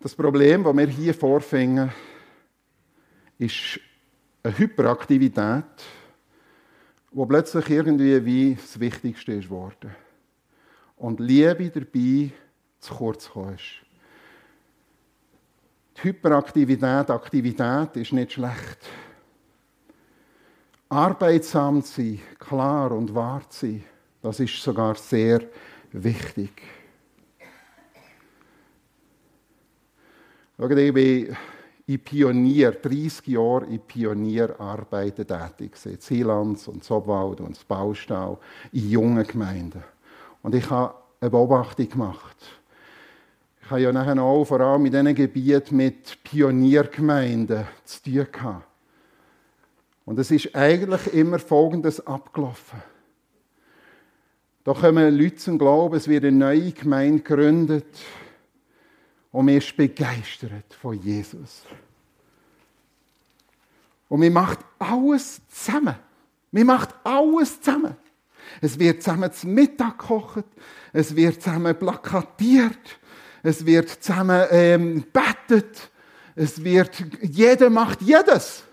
Das 0.00 0.14
Problem, 0.14 0.64
das 0.64 0.76
wir 0.76 0.86
hier 0.88 1.14
vorfinden, 1.14 1.90
ist 3.38 3.80
eine 4.42 4.58
Hyperaktivität, 4.58 5.64
die 7.12 7.26
plötzlich 7.26 7.70
irgendwie 7.70 8.24
wie 8.24 8.54
das 8.54 8.78
Wichtigste 8.80 9.32
ist. 9.32 9.48
Und 10.96 11.20
Liebe 11.20 11.70
dabei 11.70 12.32
zu 12.80 12.94
kurz 12.94 13.30
ist. 13.54 13.83
Die 15.96 16.04
Hyperaktivität, 16.04 17.10
Aktivität 17.10 17.96
ist 17.96 18.12
nicht 18.12 18.32
schlecht. 18.32 18.78
Arbeitsam 20.88 21.82
sein, 21.82 22.20
klar 22.38 22.92
und 22.92 23.14
wahr 23.14 23.42
sein, 23.48 23.84
das 24.22 24.40
ist 24.40 24.62
sogar 24.62 24.94
sehr 24.96 25.40
wichtig. 25.92 26.62
ich 30.58 30.94
bin 30.94 31.36
in 31.86 32.00
Pionier, 32.00 32.72
30 32.72 33.26
Jahre 33.26 33.66
in 33.66 33.80
Pionierarbeiten 33.80 35.26
tätig 35.26 35.72
in 35.84 36.00
Zielands 36.00 36.68
und 36.68 36.82
Zobwald 36.82 37.40
und 37.40 37.68
Baustau, 37.68 38.40
in 38.72 38.88
jungen 38.90 39.26
Gemeinden. 39.26 39.84
Und 40.42 40.54
ich 40.54 40.68
habe 40.70 40.94
eine 41.20 41.30
Beobachtung 41.30 41.88
gemacht. 41.88 42.36
Ich 43.64 43.70
habe 43.70 43.80
ja 43.80 43.92
nachher 43.92 44.22
auch 44.22 44.44
vor 44.44 44.60
allem 44.60 44.84
in 44.84 44.92
diesen 44.92 45.14
Gebieten 45.14 45.76
mit 45.76 46.22
Pioniergemeinden 46.22 47.66
zu 47.86 48.02
tun 48.02 48.26
gehabt. 48.30 48.66
Und 50.04 50.18
es 50.18 50.30
ist 50.30 50.54
eigentlich 50.54 51.14
immer 51.14 51.38
Folgendes 51.38 52.06
abgelaufen. 52.06 52.82
Da 54.64 54.74
kommen 54.74 55.16
Leute 55.16 55.36
zum 55.36 55.58
Glauben, 55.58 55.96
es 55.96 56.08
wird 56.08 56.24
eine 56.24 56.36
neue 56.36 56.72
Gemeinde 56.72 57.22
gegründet 57.22 57.86
und 59.32 59.46
man 59.46 59.56
ist 59.56 59.74
begeistert 59.74 60.74
von 60.74 61.00
Jesus. 61.00 61.62
Und 64.10 64.20
man 64.20 64.32
macht 64.34 64.58
alles 64.78 65.40
zusammen. 65.48 65.96
Man 66.50 66.66
macht 66.66 66.94
alles 67.02 67.62
zusammen. 67.62 67.96
Es 68.60 68.78
wird 68.78 69.02
zusammen 69.02 69.32
zum 69.32 69.54
Mittag 69.54 69.98
gekocht, 69.98 70.44
es 70.92 71.16
wird 71.16 71.42
zusammen 71.42 71.74
plakatiert, 71.78 72.98
es 73.44 73.64
wird 73.64 73.90
zusammen 74.02 74.46
ähm, 74.50 75.04
bettet, 75.12 75.90
es 76.34 76.64
wird, 76.64 77.04
jeder 77.22 77.70
macht 77.70 78.00
jedes. 78.02 78.64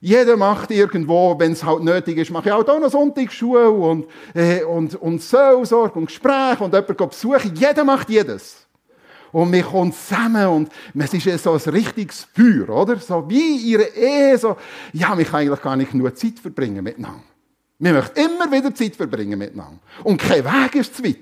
Jeder 0.00 0.36
macht 0.36 0.72
irgendwo, 0.72 1.38
wenn 1.38 1.52
es 1.52 1.62
halt 1.62 1.84
nötig 1.84 2.16
ist, 2.18 2.30
mache 2.32 2.48
ich 2.48 2.52
auch 2.52 2.66
noch 2.66 2.90
Sonntagsschule 2.90 3.70
und, 3.70 4.06
äh, 4.34 4.64
und, 4.64 4.96
und 4.96 5.22
Seelsorge 5.22 5.96
und 5.96 6.06
Gespräche 6.06 6.64
und 6.64 6.74
jemanden 6.74 7.08
besuchen. 7.08 7.54
Jeder 7.54 7.84
macht 7.84 8.10
jedes. 8.10 8.66
Und 9.30 9.52
wir 9.52 9.62
kommen 9.62 9.92
zusammen 9.92 10.46
und 10.46 10.72
es 10.98 11.14
ist 11.14 11.44
so 11.44 11.52
ein 11.52 11.60
richtiges 11.70 12.26
Feuer, 12.34 12.68
oder? 12.70 12.96
So 12.98 13.28
wie 13.28 13.56
ihre 13.58 13.84
Ehe, 13.94 14.36
so, 14.38 14.56
ja, 14.92 15.16
wir 15.16 15.24
können 15.24 15.48
eigentlich 15.48 15.62
gar 15.62 15.76
nicht 15.76 15.94
nur 15.94 16.12
Zeit 16.14 16.38
verbringen 16.38 16.82
miteinander. 16.82 17.22
Wir 17.78 17.92
möchten 17.92 18.20
immer 18.20 18.50
wieder 18.50 18.74
Zeit 18.74 18.96
verbringen 18.96 19.38
miteinander. 19.38 19.78
Und 20.02 20.20
kein 20.20 20.44
Weg 20.44 20.74
ist 20.76 20.96
zu 20.96 21.04
weit. 21.04 21.18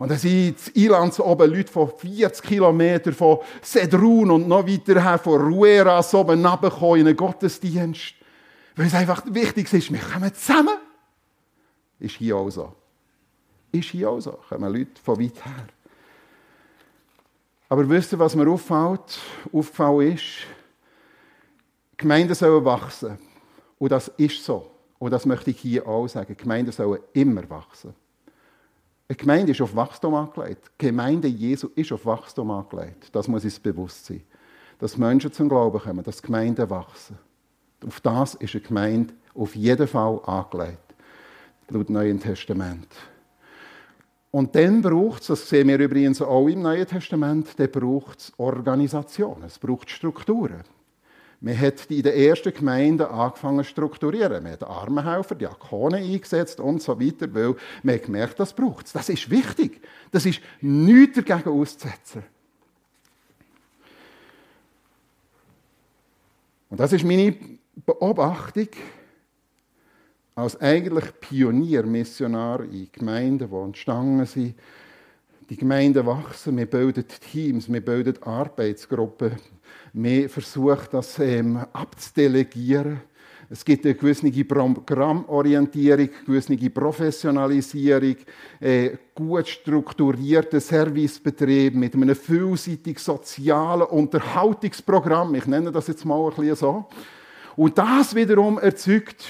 Und 0.00 0.10
dann 0.10 0.16
sind 0.16 0.68
in 0.68 0.84
Ilanz 0.84 1.20
oben 1.20 1.50
Leute 1.50 1.70
von 1.70 1.92
40 1.94 2.42
Kilometern 2.42 3.12
von 3.12 3.40
Sedrun 3.60 4.30
und 4.30 4.48
noch 4.48 4.66
weiter 4.66 4.98
her 5.02 5.18
von 5.18 5.38
Rueras 5.38 6.14
oben 6.14 6.42
runtergekommen 6.42 7.00
in 7.00 7.08
einen 7.08 7.16
Gottesdienst. 7.18 8.14
Weil 8.76 8.86
es 8.86 8.94
einfach 8.94 9.22
wichtig 9.26 9.70
ist, 9.70 9.92
wir 9.92 10.00
kommen 10.00 10.32
zusammen. 10.32 10.78
Ist 11.98 12.16
hier 12.16 12.34
auch 12.34 12.48
so. 12.48 12.72
Ist 13.72 13.90
hier 13.90 14.08
auch 14.08 14.20
so. 14.20 14.38
Kommen 14.48 14.72
Leute 14.72 15.02
von 15.02 15.20
weit 15.20 15.44
her. 15.44 15.66
Aber 17.68 17.86
wisst 17.86 18.12
ihr, 18.12 18.18
was 18.18 18.34
mir 18.34 18.48
auffällt? 18.48 19.20
Auffällt 19.52 20.14
ist, 20.14 20.46
Gemeinden 21.98 22.34
sollen 22.34 22.64
wachsen. 22.64 23.18
Und 23.78 23.92
das 23.92 24.08
ist 24.16 24.42
so. 24.42 24.70
Und 24.98 25.10
das 25.10 25.26
möchte 25.26 25.50
ich 25.50 25.60
hier 25.60 25.86
auch 25.86 26.08
sagen. 26.08 26.34
Gemeinden 26.38 26.72
sollen 26.72 27.02
immer 27.12 27.50
wachsen. 27.50 27.94
Eine 29.10 29.16
Gemeinde 29.16 29.50
ist 29.50 29.60
auf 29.60 29.74
Wachstum 29.74 30.14
angelegt. 30.14 30.70
Die 30.80 30.86
Gemeinde 30.86 31.26
Jesu 31.26 31.70
ist 31.74 31.90
auf 31.90 32.06
Wachstum 32.06 32.48
angelegt. 32.52 33.08
Das 33.10 33.26
muss 33.26 33.42
uns 33.42 33.58
bewusst 33.58 34.06
sein. 34.06 34.22
Dass 34.78 34.96
Menschen 34.96 35.32
zum 35.32 35.48
Glauben 35.48 35.80
kommen, 35.80 36.04
dass 36.04 36.22
Gemeinden 36.22 36.70
wachsen. 36.70 37.18
Auf 37.84 38.00
das 38.02 38.36
ist 38.36 38.54
eine 38.54 38.62
Gemeinde 38.62 39.12
auf 39.34 39.56
jeden 39.56 39.88
Fall 39.88 40.20
angelegt. 40.26 40.94
Laut 41.70 41.90
Neuen 41.90 42.20
Testament. 42.20 42.86
Und 44.30 44.54
dann 44.54 44.80
braucht 44.80 45.22
es, 45.22 45.26
das 45.26 45.48
sehen 45.48 45.66
wir 45.66 45.80
übrigens 45.80 46.22
auch 46.22 46.46
im 46.46 46.62
Neuen 46.62 46.86
Testament, 46.86 47.58
dann 47.58 47.68
braucht 47.68 48.20
es 48.20 48.32
Organisation, 48.36 49.42
es 49.44 49.58
braucht 49.58 49.90
Strukturen. 49.90 50.62
Man 51.42 51.58
hat 51.58 51.90
in 51.90 52.02
den 52.02 52.12
ersten 52.12 52.52
Gemeinden 52.52 53.06
angefangen 53.06 53.64
zu 53.64 53.70
strukturieren. 53.70 54.42
Man 54.42 54.52
hat 54.52 54.62
Armenhelfer, 54.62 55.34
Diakone 55.34 55.96
eingesetzt 55.96 56.60
und 56.60 56.82
so 56.82 57.00
weiter, 57.00 57.32
weil 57.34 57.56
man 57.82 57.94
hat 57.94 58.04
gemerkt, 58.04 58.38
das 58.38 58.52
braucht 58.52 58.86
es. 58.86 58.92
Das 58.92 59.08
ist 59.08 59.30
wichtig. 59.30 59.80
Das 60.10 60.26
ist 60.26 60.40
nichts 60.60 61.16
dagegen 61.24 61.48
auszusetzen. 61.48 62.22
Und 66.68 66.78
das 66.78 66.92
ist 66.92 67.04
meine 67.04 67.34
Beobachtung 67.86 68.68
als 70.34 70.60
eigentlich 70.60 71.20
Pioniermissionar 71.20 72.64
in 72.64 72.88
Gemeinden, 72.92 73.50
die 73.50 73.56
entstanden 73.56 74.26
sind. 74.26 74.54
Die 75.48 75.56
Gemeinden 75.56 76.06
wachsen, 76.06 76.56
wir 76.56 76.66
bilden 76.66 77.04
Teams, 77.08 77.70
wir 77.70 77.84
bilden 77.84 78.22
Arbeitsgruppen, 78.22 79.32
wir 79.92 80.28
versuchen 80.28 80.88
das 80.92 81.18
ähm, 81.18 81.64
abzudelegieren. 81.72 83.00
Es 83.52 83.64
gibt 83.64 83.84
eine 83.84 83.96
gewisse 83.96 84.44
Programmorientierung, 84.44 86.08
eine 86.08 86.08
gewisse 86.08 86.70
Professionalisierung, 86.70 88.16
äh, 88.60 88.90
gut 89.12 89.48
strukturierten 89.48 90.60
Servicebetrieb 90.60 91.74
mit 91.74 91.94
einem 91.94 92.14
vielseitig 92.14 93.00
sozialen 93.00 93.88
Unterhaltungsprogramm. 93.88 95.34
Ich 95.34 95.46
nenne 95.46 95.72
das 95.72 95.88
jetzt 95.88 96.04
mal 96.04 96.30
ein 96.30 96.36
bisschen 96.36 96.54
so. 96.54 96.86
Und 97.56 97.76
das 97.76 98.14
wiederum 98.14 98.58
erzeugt 98.58 99.26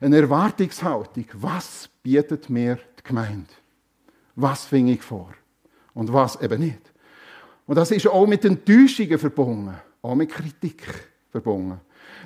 eine 0.00 0.18
Erwartungshaltung. 0.18 1.24
Was 1.32 1.88
bietet 2.02 2.50
mir 2.50 2.76
die 2.98 3.04
Gemeinde? 3.04 3.48
Was 4.36 4.66
finde 4.66 4.92
ich 4.92 5.02
vor? 5.02 5.30
Und 5.94 6.12
was 6.12 6.40
eben 6.42 6.60
nicht? 6.60 6.92
Und 7.68 7.74
das 7.74 7.90
ist 7.90 8.08
auch 8.08 8.26
mit 8.26 8.46
Enttäuschungen 8.46 9.18
verbunden, 9.18 9.74
auch 10.00 10.14
mit 10.14 10.30
Kritik 10.30 10.82
verbunden. 11.30 11.78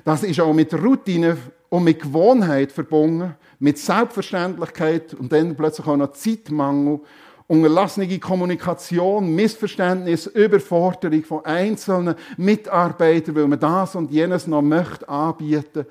Das 0.05 0.23
ist 0.23 0.39
auch 0.39 0.53
mit 0.53 0.73
Routine 0.73 1.35
und 1.67 1.83
mit 1.83 2.01
Gewohnheit 2.01 2.71
verbunden, 2.71 3.35
mit 3.59 3.77
Selbstverständlichkeit 3.77 5.13
und 5.13 5.33
dann 5.33 5.53
plötzlich 5.53 5.85
auch 5.85 5.97
noch 5.97 6.13
Zeitmangel, 6.13 7.01
unterlassene 7.47 8.19
Kommunikation, 8.19 9.35
Missverständnis, 9.35 10.27
Überforderung 10.27 11.23
von 11.25 11.43
einzelnen 11.43 12.15
Mitarbeitern, 12.37 13.35
weil 13.35 13.47
man 13.49 13.59
das 13.59 13.97
und 13.97 14.11
jenes 14.11 14.47
noch 14.47 14.61
möchte 14.61 15.09
anbieten. 15.09 15.85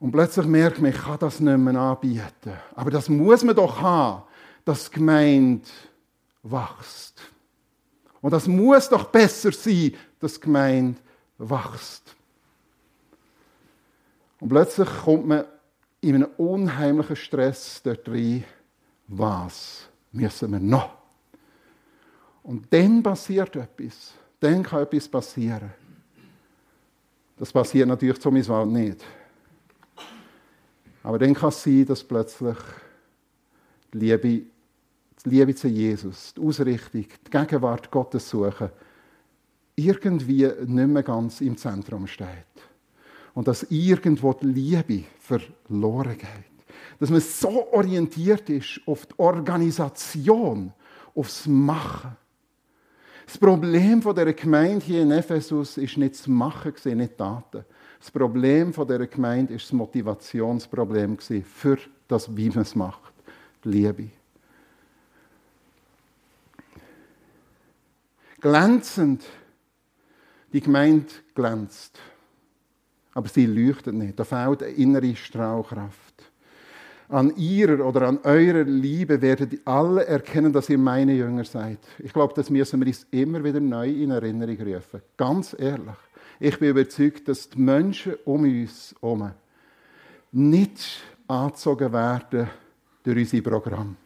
Und 0.00 0.10
plötzlich 0.10 0.46
merkt 0.46 0.80
man, 0.80 0.90
ich 0.90 1.02
kann 1.02 1.18
das 1.18 1.38
nicht 1.38 1.58
mehr 1.58 1.78
anbieten. 1.78 2.54
Aber 2.74 2.90
das 2.90 3.10
muss 3.10 3.44
man 3.44 3.54
doch 3.54 3.78
haben, 3.82 4.22
dass 4.64 4.88
die 4.88 4.94
Gemeinde 4.94 5.68
wächst. 6.42 7.20
Und 8.20 8.32
das 8.32 8.46
muss 8.46 8.88
doch 8.88 9.04
besser 9.04 9.52
sein, 9.52 9.94
dass 10.20 10.34
die 10.34 10.40
Gemeinde 10.40 10.98
wächst. 11.38 12.14
Und 14.40 14.48
plötzlich 14.48 14.88
kommt 15.04 15.26
man 15.26 15.44
in 16.00 16.16
einen 16.16 16.24
unheimlichen 16.36 17.16
Stress 17.16 17.80
dort 17.82 18.08
rein. 18.08 18.44
Was 19.08 19.88
müssen 20.12 20.52
wir 20.52 20.60
noch? 20.60 20.90
Und 22.42 22.72
dann 22.72 23.02
passiert 23.02 23.56
etwas. 23.56 24.12
Dann 24.40 24.62
kann 24.62 24.82
etwas 24.82 25.08
passieren. 25.08 25.72
Das 27.36 27.52
passiert 27.52 27.88
natürlich 27.88 28.20
zum 28.20 28.34
Beispiel 28.34 28.66
nicht. 28.66 29.04
Aber 31.02 31.18
dann 31.18 31.34
kann 31.34 31.50
es 31.50 31.62
sein, 31.62 31.86
dass 31.86 32.02
plötzlich 32.02 32.56
die 33.92 33.98
Liebe, 33.98 34.42
die 35.24 35.30
Liebe 35.30 35.54
zu 35.54 35.68
Jesus, 35.68 36.34
die 36.34 36.40
Ausrichtung, 36.40 37.06
die 37.26 37.30
Gegenwart 37.30 37.90
Gottes 37.90 38.28
suchen, 38.28 38.70
irgendwie 39.74 40.50
nicht 40.66 40.88
mehr 40.88 41.02
ganz 41.02 41.40
im 41.40 41.56
Zentrum 41.56 42.06
steht. 42.06 42.28
Und 43.34 43.46
dass 43.46 43.64
irgendwo 43.70 44.32
die 44.32 44.46
Liebe 44.46 45.04
verloren 45.20 46.18
geht. 46.18 46.28
Dass 46.98 47.10
man 47.10 47.20
so 47.20 47.72
orientiert 47.72 48.50
ist 48.50 48.80
auf 48.86 49.06
die 49.06 49.14
Organisation, 49.18 50.72
aufs 51.14 51.46
Machen. 51.46 52.16
Das 53.26 53.38
Problem 53.38 54.00
der 54.00 54.32
Gemeinde 54.32 54.84
hier 54.84 55.02
in 55.02 55.10
Ephesus 55.10 55.76
ist 55.76 55.96
nicht 55.96 56.14
das 56.14 56.26
Machen, 56.26 56.72
nicht 56.96 57.18
Taten. 57.18 57.64
Das 58.00 58.10
Problem 58.10 58.72
der 58.72 59.06
Gemeinde 59.06 59.54
ist 59.54 59.66
das 59.66 59.72
Motivationsproblem 59.72 61.18
für 61.18 61.78
das, 62.06 62.34
wie 62.36 62.48
man 62.48 62.60
es 62.60 62.74
macht. 62.74 63.12
Die 63.64 63.68
Liebe. 63.68 64.10
Glänzend 68.40 69.24
die 70.52 70.60
Gemeinde 70.60 71.06
glänzt, 71.34 71.98
aber 73.12 73.28
sie 73.28 73.46
leuchtet 73.46 73.94
nicht. 73.94 74.18
Da 74.18 74.24
fehlt 74.24 74.62
eine 74.62 74.72
innere 74.72 75.16
Strahlkraft. 75.16 76.14
An 77.10 77.34
ihrer 77.36 77.84
oder 77.86 78.02
an 78.02 78.18
eurer 78.22 78.64
Liebe 78.64 79.20
werdet 79.22 79.66
alle 79.66 80.06
erkennen, 80.06 80.52
dass 80.52 80.68
ihr 80.68 80.78
meine 80.78 81.14
Jünger 81.14 81.44
seid. 81.44 81.78
Ich 81.98 82.12
glaube, 82.12 82.34
das 82.34 82.50
müssen 82.50 82.80
wir 82.80 82.86
uns 82.86 83.06
immer 83.10 83.42
wieder 83.42 83.60
neu 83.60 83.88
in 83.88 84.10
Erinnerung 84.10 84.60
rufen. 84.60 85.00
Ganz 85.16 85.56
ehrlich. 85.58 85.96
Ich 86.38 86.58
bin 86.58 86.70
überzeugt, 86.70 87.26
dass 87.28 87.48
die 87.48 87.58
Menschen 87.58 88.14
um 88.24 88.42
uns 88.42 88.94
herum 89.00 89.32
nicht 90.32 91.02
angezogen 91.26 91.92
werden 91.92 92.48
durch 93.02 93.18
unsere 93.18 93.42
Programme, 93.42 93.96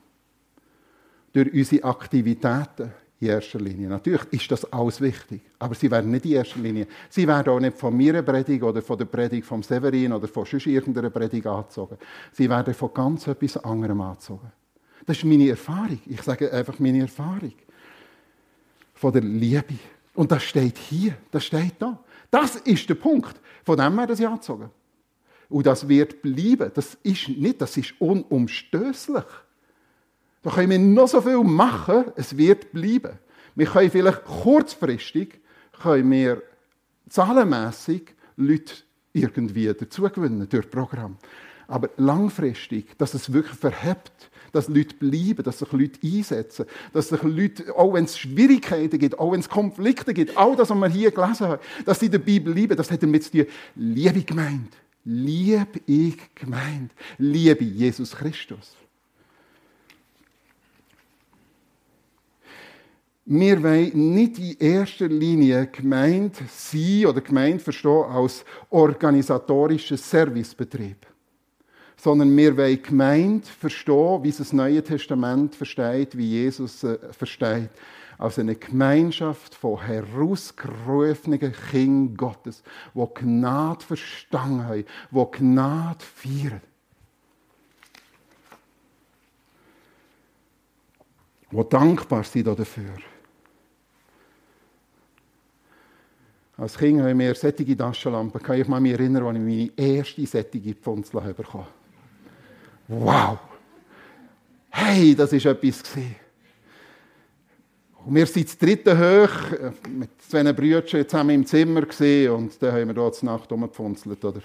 durch 1.32 1.52
unsere 1.52 1.84
Aktivitäten, 1.84 2.92
in 3.22 3.28
erster 3.28 3.60
Linie. 3.60 3.88
Natürlich 3.88 4.24
ist 4.32 4.50
das 4.50 4.70
alles 4.72 5.00
wichtig, 5.00 5.40
aber 5.60 5.74
sie 5.76 5.90
werden 5.90 6.10
nicht 6.10 6.24
in 6.24 6.32
erster 6.32 6.58
Linie. 6.58 6.88
Sie 7.08 7.26
werden 7.26 7.52
auch 7.52 7.60
nicht 7.60 7.78
von 7.78 7.96
mir 7.96 8.20
Predigt 8.22 8.62
oder 8.62 8.82
von 8.82 8.98
der 8.98 9.04
Predigt 9.04 9.46
vom 9.46 9.62
Severin 9.62 10.12
oder 10.12 10.26
von 10.26 10.44
sonst 10.44 10.66
irgendeiner 10.66 11.10
Predigt 11.10 11.46
angezogen. 11.46 11.96
Sie 12.32 12.50
werden 12.50 12.74
von 12.74 12.92
ganz 12.92 13.28
etwas 13.28 13.56
anderem 13.58 14.00
angezogen. 14.00 14.50
Das 15.06 15.16
ist 15.16 15.24
meine 15.24 15.48
Erfahrung. 15.48 16.00
Ich 16.06 16.22
sage 16.22 16.52
einfach 16.52 16.78
meine 16.80 17.02
Erfahrung. 17.02 17.52
Von 18.94 19.12
der 19.12 19.22
Liebe. 19.22 19.78
Und 20.14 20.30
das 20.32 20.42
steht 20.42 20.78
hier, 20.78 21.14
das 21.30 21.44
steht 21.44 21.74
da. 21.78 21.98
Das 22.30 22.56
ist 22.56 22.88
der 22.88 22.94
Punkt. 22.96 23.40
Von 23.64 23.76
dem 23.76 23.96
werden 23.96 24.16
sie 24.16 24.26
angezogen. 24.26 24.68
Und 25.48 25.66
das 25.66 25.86
wird 25.88 26.22
bleiben. 26.22 26.72
Das 26.74 26.96
ist 27.02 27.28
nicht, 27.28 27.60
das 27.60 27.76
ist 27.76 27.94
unumstößlich. 28.00 29.24
Da 30.42 30.50
können 30.50 30.70
wir 30.70 30.78
noch 30.78 31.08
so 31.08 31.20
viel 31.20 31.42
machen, 31.42 32.04
es 32.16 32.36
wird 32.36 32.72
bleiben. 32.72 33.18
Wir 33.54 33.66
können 33.66 33.90
vielleicht 33.90 34.24
kurzfristig, 34.24 35.40
können 35.80 36.10
wir 36.10 36.42
zahlenmässig 37.08 38.14
Leute 38.36 38.74
irgendwie 39.12 39.72
dazugewinnen 39.72 40.48
durch 40.48 40.64
das 40.64 40.70
Programm. 40.70 41.16
Aber 41.68 41.90
langfristig, 41.96 42.98
dass 42.98 43.14
es 43.14 43.32
wirklich 43.32 43.56
verhebt, 43.56 44.30
dass 44.52 44.68
Leute 44.68 44.94
bleiben, 44.96 45.42
dass 45.42 45.60
sich 45.60 45.72
Leute 45.72 45.98
einsetzen, 46.04 46.66
dass 46.92 47.08
sich 47.08 47.22
Leute, 47.22 47.74
auch 47.74 47.94
wenn 47.94 48.04
es 48.04 48.18
Schwierigkeiten 48.18 48.98
gibt, 48.98 49.18
auch 49.18 49.32
wenn 49.32 49.40
es 49.40 49.48
Konflikte 49.48 50.12
gibt, 50.12 50.36
all 50.36 50.56
das, 50.56 50.70
was 50.70 50.78
wir 50.78 50.88
hier 50.88 51.10
gelesen 51.10 51.48
haben, 51.48 51.62
dass 51.84 52.00
sie 52.00 52.10
der 52.10 52.18
Bibel 52.18 52.52
lieben, 52.52 52.76
das 52.76 52.90
hat 52.90 53.02
damit 53.02 53.24
zu 53.24 53.30
tun, 53.30 53.46
Liebe 53.76 54.22
gemeint. 54.22 54.74
Liebe 55.04 55.80
ich 55.86 56.34
gemeint. 56.34 56.92
Liebe 57.18 57.64
Jesus 57.64 58.12
Christus. 58.12 58.76
Wir 63.24 63.62
wollen 63.62 64.14
nicht 64.14 64.38
in 64.38 64.58
erster 64.58 65.06
Linie 65.06 65.68
gemeint 65.68 66.36
sein 66.48 67.06
oder 67.06 67.20
gemeint 67.20 67.62
verstehen 67.62 68.04
als 68.10 68.44
organisatorischer 68.68 69.96
Servicebetrieb, 69.96 71.06
sondern 71.96 72.36
wir 72.36 72.56
wollen 72.56 72.82
gemeint 72.82 73.46
verstehen, 73.46 74.24
wie 74.24 74.28
es 74.28 74.38
das 74.38 74.52
Neue 74.52 74.82
Testament 74.82 75.54
versteht, 75.54 76.18
wie 76.18 76.30
Jesus 76.30 76.82
äh, 76.82 76.98
versteht, 77.12 77.70
als 78.18 78.40
eine 78.40 78.56
Gemeinschaft 78.56 79.54
von 79.54 79.80
herausgerufenen 79.80 81.52
Kindern 81.70 82.16
Gottes, 82.16 82.64
wo 82.92 83.06
Gnade 83.06 83.84
verstanden 83.84 84.64
haben, 84.64 84.84
wo 85.12 85.26
Gnade 85.26 86.04
feiern. 86.04 86.60
Wo 91.52 91.62
dankbar 91.62 92.24
sind 92.24 92.48
dafür. 92.48 93.11
Als 96.62 96.78
Kind 96.78 97.02
haben 97.02 97.18
wir 97.18 97.34
sättige 97.34 97.76
Taschenlampen. 97.76 98.40
Kann 98.40 98.60
ich 98.60 98.68
mich 98.68 98.92
erinnern, 98.92 99.24
als 99.24 99.36
ich 99.36 99.42
meine 99.42 99.70
erste 99.76 100.24
sättige 100.24 100.74
Pfunzel 100.74 101.20
bekommen 101.34 101.66
Wow! 102.86 103.36
Hey, 104.70 105.12
das 105.16 105.32
war 105.32 105.50
etwas. 105.50 105.82
Und 108.06 108.14
wir 108.14 108.26
sind 108.26 108.46
das 108.46 108.56
dritte 108.56 108.96
hoch, 108.96 109.52
äh, 109.54 109.72
mit 109.88 110.10
zwei 110.22 110.52
Brüdern 110.52 110.86
zusammen 110.86 111.30
im 111.30 111.46
Zimmer 111.46 111.82
und 111.82 112.62
dann 112.62 112.72
haben 112.72 112.86
wir 112.86 112.94
dort 112.94 113.20
Nacht 113.24 113.50
rumgepfunzelt, 113.50 114.24
oder? 114.24 114.42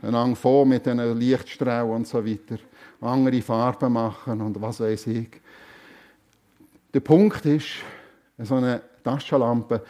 Ein 0.00 0.36
vor 0.36 0.64
mit 0.64 0.86
diesen 0.86 1.18
Lichtstrahlen 1.18 1.90
und 1.90 2.06
so 2.06 2.24
weiter. 2.24 2.58
Andere 3.00 3.42
Farben 3.42 3.94
machen 3.94 4.40
und 4.40 4.62
was 4.62 4.78
weiß 4.78 5.08
ich. 5.08 5.40
Der 6.92 7.00
Punkt 7.00 7.44
ist, 7.46 7.66
so 8.38 8.54
eine 8.54 8.80
Taschenlampe, 9.02 9.82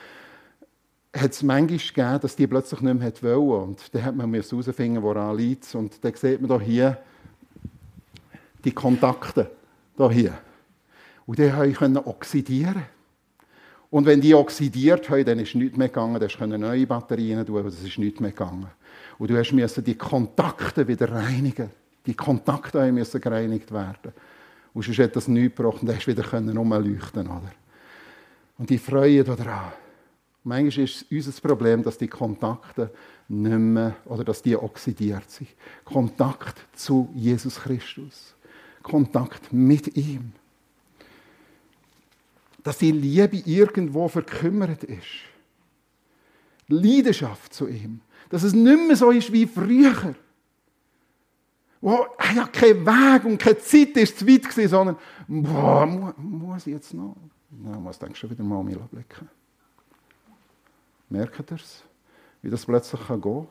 hat 1.14 1.30
es 1.30 1.42
manchmal 1.42 1.78
gegeben, 1.78 2.18
dass 2.20 2.36
die 2.36 2.46
plötzlich 2.46 2.80
nicht 2.80 3.22
mehr 3.22 3.22
wollen. 3.22 3.68
Und 3.68 3.94
dann 3.94 4.04
hat 4.04 4.16
man 4.16 4.32
herausfinden, 4.32 5.02
woran 5.02 5.36
liegt 5.36 5.72
Und 5.74 6.04
dann 6.04 6.14
sieht 6.14 6.42
man 6.42 6.60
hier 6.60 6.98
die 8.64 8.72
Kontakte. 8.72 9.50
Hier. 10.10 10.36
Und 11.26 11.38
die 11.38 11.48
können 11.48 11.98
oxidieren. 11.98 12.82
Und 13.90 14.06
wenn 14.06 14.20
die 14.20 14.34
oxidiert 14.34 15.08
haben, 15.08 15.24
dann 15.24 15.38
ist 15.38 15.54
nichts 15.54 15.76
mehr 15.76 15.88
gegangen. 15.88 16.18
Dann 16.18 16.28
können 16.28 16.60
neue 16.60 16.86
Batterien 16.86 17.46
tun, 17.46 17.58
aber 17.58 17.68
es 17.68 17.82
ist 17.82 17.96
nichts 17.96 18.18
mehr 18.18 18.32
gegangen. 18.32 18.66
Und 19.18 19.30
du 19.30 19.34
musst 19.34 19.86
die 19.86 19.94
Kontakte 19.94 20.86
wieder 20.88 21.12
reinigen. 21.12 21.70
Die 22.04 22.14
Kontakte 22.14 22.90
müssen 22.90 23.20
gereinigt 23.20 23.72
werden. 23.72 24.12
Und 24.72 24.84
sonst 24.84 24.98
hat 24.98 25.14
das 25.14 25.28
nichts 25.28 25.56
gebracht 25.56 25.80
und 25.80 25.88
dann 25.88 25.96
hast 25.96 26.06
du 26.06 26.10
wieder 26.10 26.58
rumleuchten 26.58 27.26
oder? 27.28 27.52
Und 28.58 28.68
die 28.68 28.78
Freude 28.78 29.36
daran. 29.36 29.72
Manchmal 30.46 30.84
ist 30.84 30.96
es 30.96 31.06
unser 31.10 31.40
Problem, 31.40 31.82
dass 31.82 31.96
die 31.96 32.06
Kontakte 32.06 32.92
nicht 33.28 33.58
mehr, 33.58 33.96
oder 34.04 34.24
dass 34.24 34.42
die 34.42 34.54
oxidiert 34.54 35.30
sind. 35.30 35.48
Kontakt 35.84 36.60
zu 36.74 37.08
Jesus 37.14 37.56
Christus. 37.56 38.34
Kontakt 38.82 39.50
mit 39.52 39.96
ihm. 39.96 40.32
Dass 42.62 42.76
die 42.76 42.92
Liebe 42.92 43.38
irgendwo 43.46 44.06
verkümmert 44.06 44.84
ist. 44.84 45.24
Leidenschaft 46.68 47.54
zu 47.54 47.66
ihm. 47.66 48.02
Dass 48.28 48.42
es 48.42 48.52
nicht 48.52 48.86
mehr 48.86 48.96
so 48.96 49.10
ist 49.10 49.32
wie 49.32 49.46
früher. 49.46 50.14
Wo 51.80 52.06
ja 52.34 52.46
kein 52.48 52.84
Weg 52.84 53.24
und 53.24 53.38
keine 53.38 53.58
Zeit 53.58 53.96
ist 53.96 54.18
zu 54.18 54.28
weit 54.28 54.42
gewesen, 54.42 54.68
sondern, 54.68 54.96
boah, 55.26 56.14
muss 56.18 56.66
ich 56.66 56.74
jetzt 56.74 56.92
noch? 56.92 57.16
Na, 57.50 57.78
muss 57.78 57.98
dann 57.98 58.14
schon 58.14 58.30
wieder 58.30 58.44
mal 58.44 58.56
um 58.56 58.66
blicken. 58.66 59.28
Merkt 61.08 61.50
ihr 61.50 61.56
es? 61.56 61.82
Wie 62.42 62.50
das 62.50 62.66
plötzlich 62.66 63.06
gehen 63.06 63.22
kann? 63.22 63.48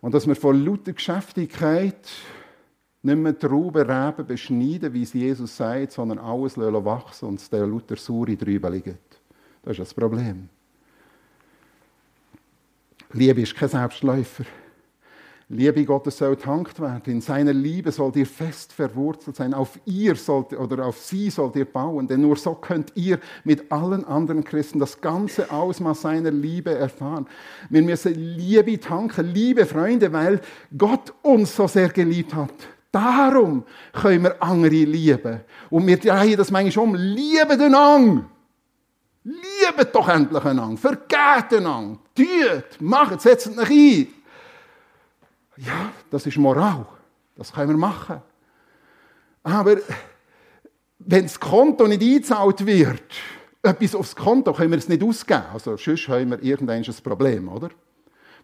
Und 0.00 0.14
dass 0.14 0.26
wir 0.26 0.36
von 0.36 0.64
lauter 0.64 0.92
Geschäftigkeit 0.92 2.08
nicht 3.02 3.16
mehr 3.16 3.38
Trauben, 3.38 3.90
Reben 3.90 4.26
beschneiden, 4.26 4.92
wie 4.92 5.02
es 5.02 5.12
Jesus 5.12 5.56
sagt, 5.56 5.92
sondern 5.92 6.18
alles 6.18 6.56
wachsen 6.56 7.28
und 7.28 7.40
es 7.40 7.50
der 7.50 7.66
lauter 7.66 7.96
Suri 7.96 8.36
drüber 8.36 8.70
liegt. 8.70 9.20
Das 9.62 9.72
ist 9.72 9.80
das 9.80 9.94
Problem. 9.94 10.48
Liebe 13.12 13.42
ist 13.42 13.54
kein 13.54 13.68
Selbstläufer. 13.68 14.44
Liebe 15.54 15.84
Gottes 15.84 16.16
soll 16.16 16.36
tankt 16.36 16.80
werden. 16.80 17.02
In 17.12 17.20
seiner 17.20 17.52
Liebe 17.52 17.92
sollt 17.92 18.16
ihr 18.16 18.24
fest 18.24 18.72
verwurzelt 18.72 19.36
sein. 19.36 19.52
Auf 19.52 19.78
ihr 19.84 20.16
sollt, 20.16 20.54
oder 20.54 20.86
auf 20.86 20.96
sie 20.96 21.28
sollt 21.28 21.56
ihr 21.56 21.66
bauen. 21.66 22.08
Denn 22.08 22.22
nur 22.22 22.36
so 22.36 22.54
könnt 22.54 22.92
ihr 22.94 23.18
mit 23.44 23.70
allen 23.70 24.02
anderen 24.06 24.44
Christen 24.44 24.78
das 24.78 24.98
ganze 24.98 25.50
Ausmaß 25.50 26.00
seiner 26.00 26.30
Liebe 26.30 26.74
erfahren. 26.74 27.26
Wir 27.68 27.82
müssen 27.82 28.14
Liebe 28.14 28.80
tanken, 28.80 29.34
liebe 29.34 29.66
Freunde, 29.66 30.10
weil 30.10 30.40
Gott 30.76 31.12
uns 31.20 31.54
so 31.54 31.68
sehr 31.68 31.90
geliebt 31.90 32.34
hat. 32.34 32.54
Darum 32.90 33.64
können 33.92 34.22
wir 34.24 34.42
andere 34.42 34.70
lieben. 34.70 35.40
Und 35.68 35.86
wir 35.86 35.98
drehen 35.98 36.38
das 36.38 36.50
manchmal 36.50 36.86
um. 36.86 36.94
Liebe 36.94 37.58
den 37.58 37.74
Ang. 37.74 38.24
Liebet 39.22 39.94
doch 39.94 40.08
endlich 40.08 40.44
einander. 40.44 40.78
Vergeht 40.78 41.58
einander. 41.58 41.98
Tut, 42.14 42.80
macht, 42.80 43.20
setzt 43.20 43.58
euch 43.58 43.70
ein. 43.70 44.21
Ja, 45.56 45.92
das 46.10 46.26
ist 46.26 46.36
Moral. 46.38 46.86
Das 47.36 47.52
können 47.52 47.70
wir 47.70 47.76
machen. 47.76 48.22
Aber 49.42 49.76
wenn 50.98 51.24
das 51.24 51.38
Konto 51.38 51.86
nicht 51.86 52.02
eingezahlt 52.02 52.64
wird, 52.64 53.02
etwas 53.62 53.94
aufs 53.94 54.16
Konto, 54.16 54.52
können 54.52 54.70
wir 54.70 54.78
es 54.78 54.88
nicht 54.88 55.02
ausgeben. 55.02 55.44
Also 55.52 55.76
sonst 55.76 56.08
haben 56.08 56.30
wir 56.30 56.42
irgendein 56.42 56.84
Problem, 57.02 57.48
oder? 57.48 57.70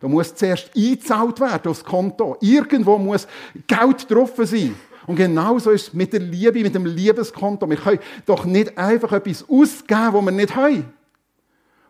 Da 0.01 0.07
muss 0.07 0.35
zuerst 0.35 0.71
eingezahlt 0.77 1.41
werden 1.41 1.71
aufs 1.71 1.85
Konto. 1.85 2.37
Irgendwo 2.41 2.99
muss 2.99 3.27
Geld 3.67 4.11
drauf 4.11 4.33
sein. 4.37 4.75
Und 5.07 5.17
genauso 5.17 5.71
ist 5.71 5.89
es 5.89 5.95
mit 5.95 6.13
der 6.13 6.21
Liebe, 6.21 6.61
mit 6.61 6.75
dem 6.75 6.87
Liebeskonto. 6.87 7.69
Wir 7.69 7.79
können 7.79 7.99
doch 8.27 8.45
nicht 8.45 8.77
einfach 8.77 9.13
etwas 9.13 9.43
ausgeben, 9.49 10.13
was 10.13 10.25
wir 10.25 10.31
nicht 10.31 10.55
haben. 10.55 10.93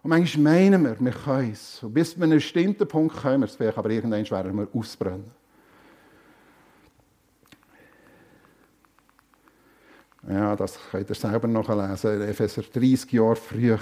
Und 0.09 0.21
manchmal 0.21 0.55
meinen 0.55 0.85
wir, 0.85 0.97
wir 0.99 1.12
können 1.12 1.53
es. 1.53 1.83
Und 1.83 1.92
bis 1.92 2.14
zu 2.14 2.23
einem 2.23 2.31
bestimmten 2.31 2.88
Punkt 2.88 3.14
können 3.14 3.42
wir 3.42 3.44
es 3.44 3.57
vielleicht, 3.57 3.77
aber 3.77 3.90
irgendwann 3.90 4.25
werden 4.31 4.57
wir 4.57 4.66
ausbrennen. 4.73 5.31
Ja, 10.27 10.57
das 10.57 10.79
könnt 10.90 11.11
ihr 11.11 11.14
selber 11.14 11.47
nachlesen. 11.47 12.23
Epheser 12.23 12.62
30 12.62 13.12
Jahre 13.12 13.37
früher 13.37 13.79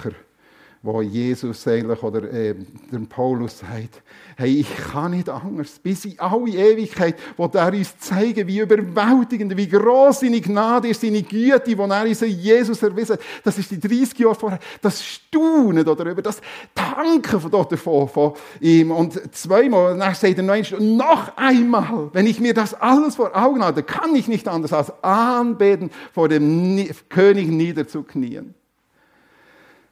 wo 0.83 1.03
Jesus 1.03 1.67
eigentlich 1.67 2.03
oder 2.03 2.23
äh, 2.33 2.55
der 2.93 2.99
Paulus 3.09 3.59
sagt, 3.59 4.03
hey, 4.37 4.61
ich 4.61 4.77
kann 4.77 5.12
nicht 5.12 5.29
anders, 5.29 5.79
bis 5.79 6.05
in 6.05 6.19
alle 6.19 6.51
Ewigkeit, 6.51 7.17
wo 7.37 7.47
er 7.47 7.73
uns 7.73 7.99
zeigen, 7.99 8.47
wie 8.47 8.61
überwältigend, 8.61 9.57
wie 9.57 9.69
groß 9.69 10.21
seine 10.21 10.41
Gnade 10.41 10.89
ist, 10.89 11.01
seine 11.01 11.23
Güte, 11.23 11.62
die 11.65 11.75
er 11.75 12.03
uns 12.03 12.21
Jesus 12.21 12.83
erwiesen 12.83 13.15
hat. 13.15 13.21
Das 13.45 13.59
ist 13.59 13.71
die 13.71 13.81
30 13.81 14.19
Jahre 14.19 14.35
vorher, 14.35 14.59
das 14.83 15.03
Staunen 15.05 15.85
darüber, 15.85 16.23
das 16.23 16.41
Danken 16.75 17.41
von 17.41 17.51
dort 17.51 17.73
davon, 17.73 18.09
von 18.09 18.33
ihm. 18.61 18.91
Und 18.91 19.35
zweimal, 19.35 19.97
dann 19.97 20.15
sagt 20.15 20.39
er 20.39 20.43
noch, 20.43 20.81
noch 20.81 21.37
einmal, 21.37 22.11
wenn 22.12 22.27
ich 22.27 22.41
mir 22.41 22.55
das 22.55 22.75
alles 22.75 23.17
vor 23.17 23.35
Augen 23.35 23.65
habe, 23.65 23.83
kann 23.83 24.15
ich 24.15 24.29
nicht 24.29 24.49
anders 24.49 24.73
als 24.73 24.93
anbeten, 25.03 25.91
vor 26.12 26.29
dem 26.29 26.87
König 27.09 27.49
niederzuknien. 27.49 28.56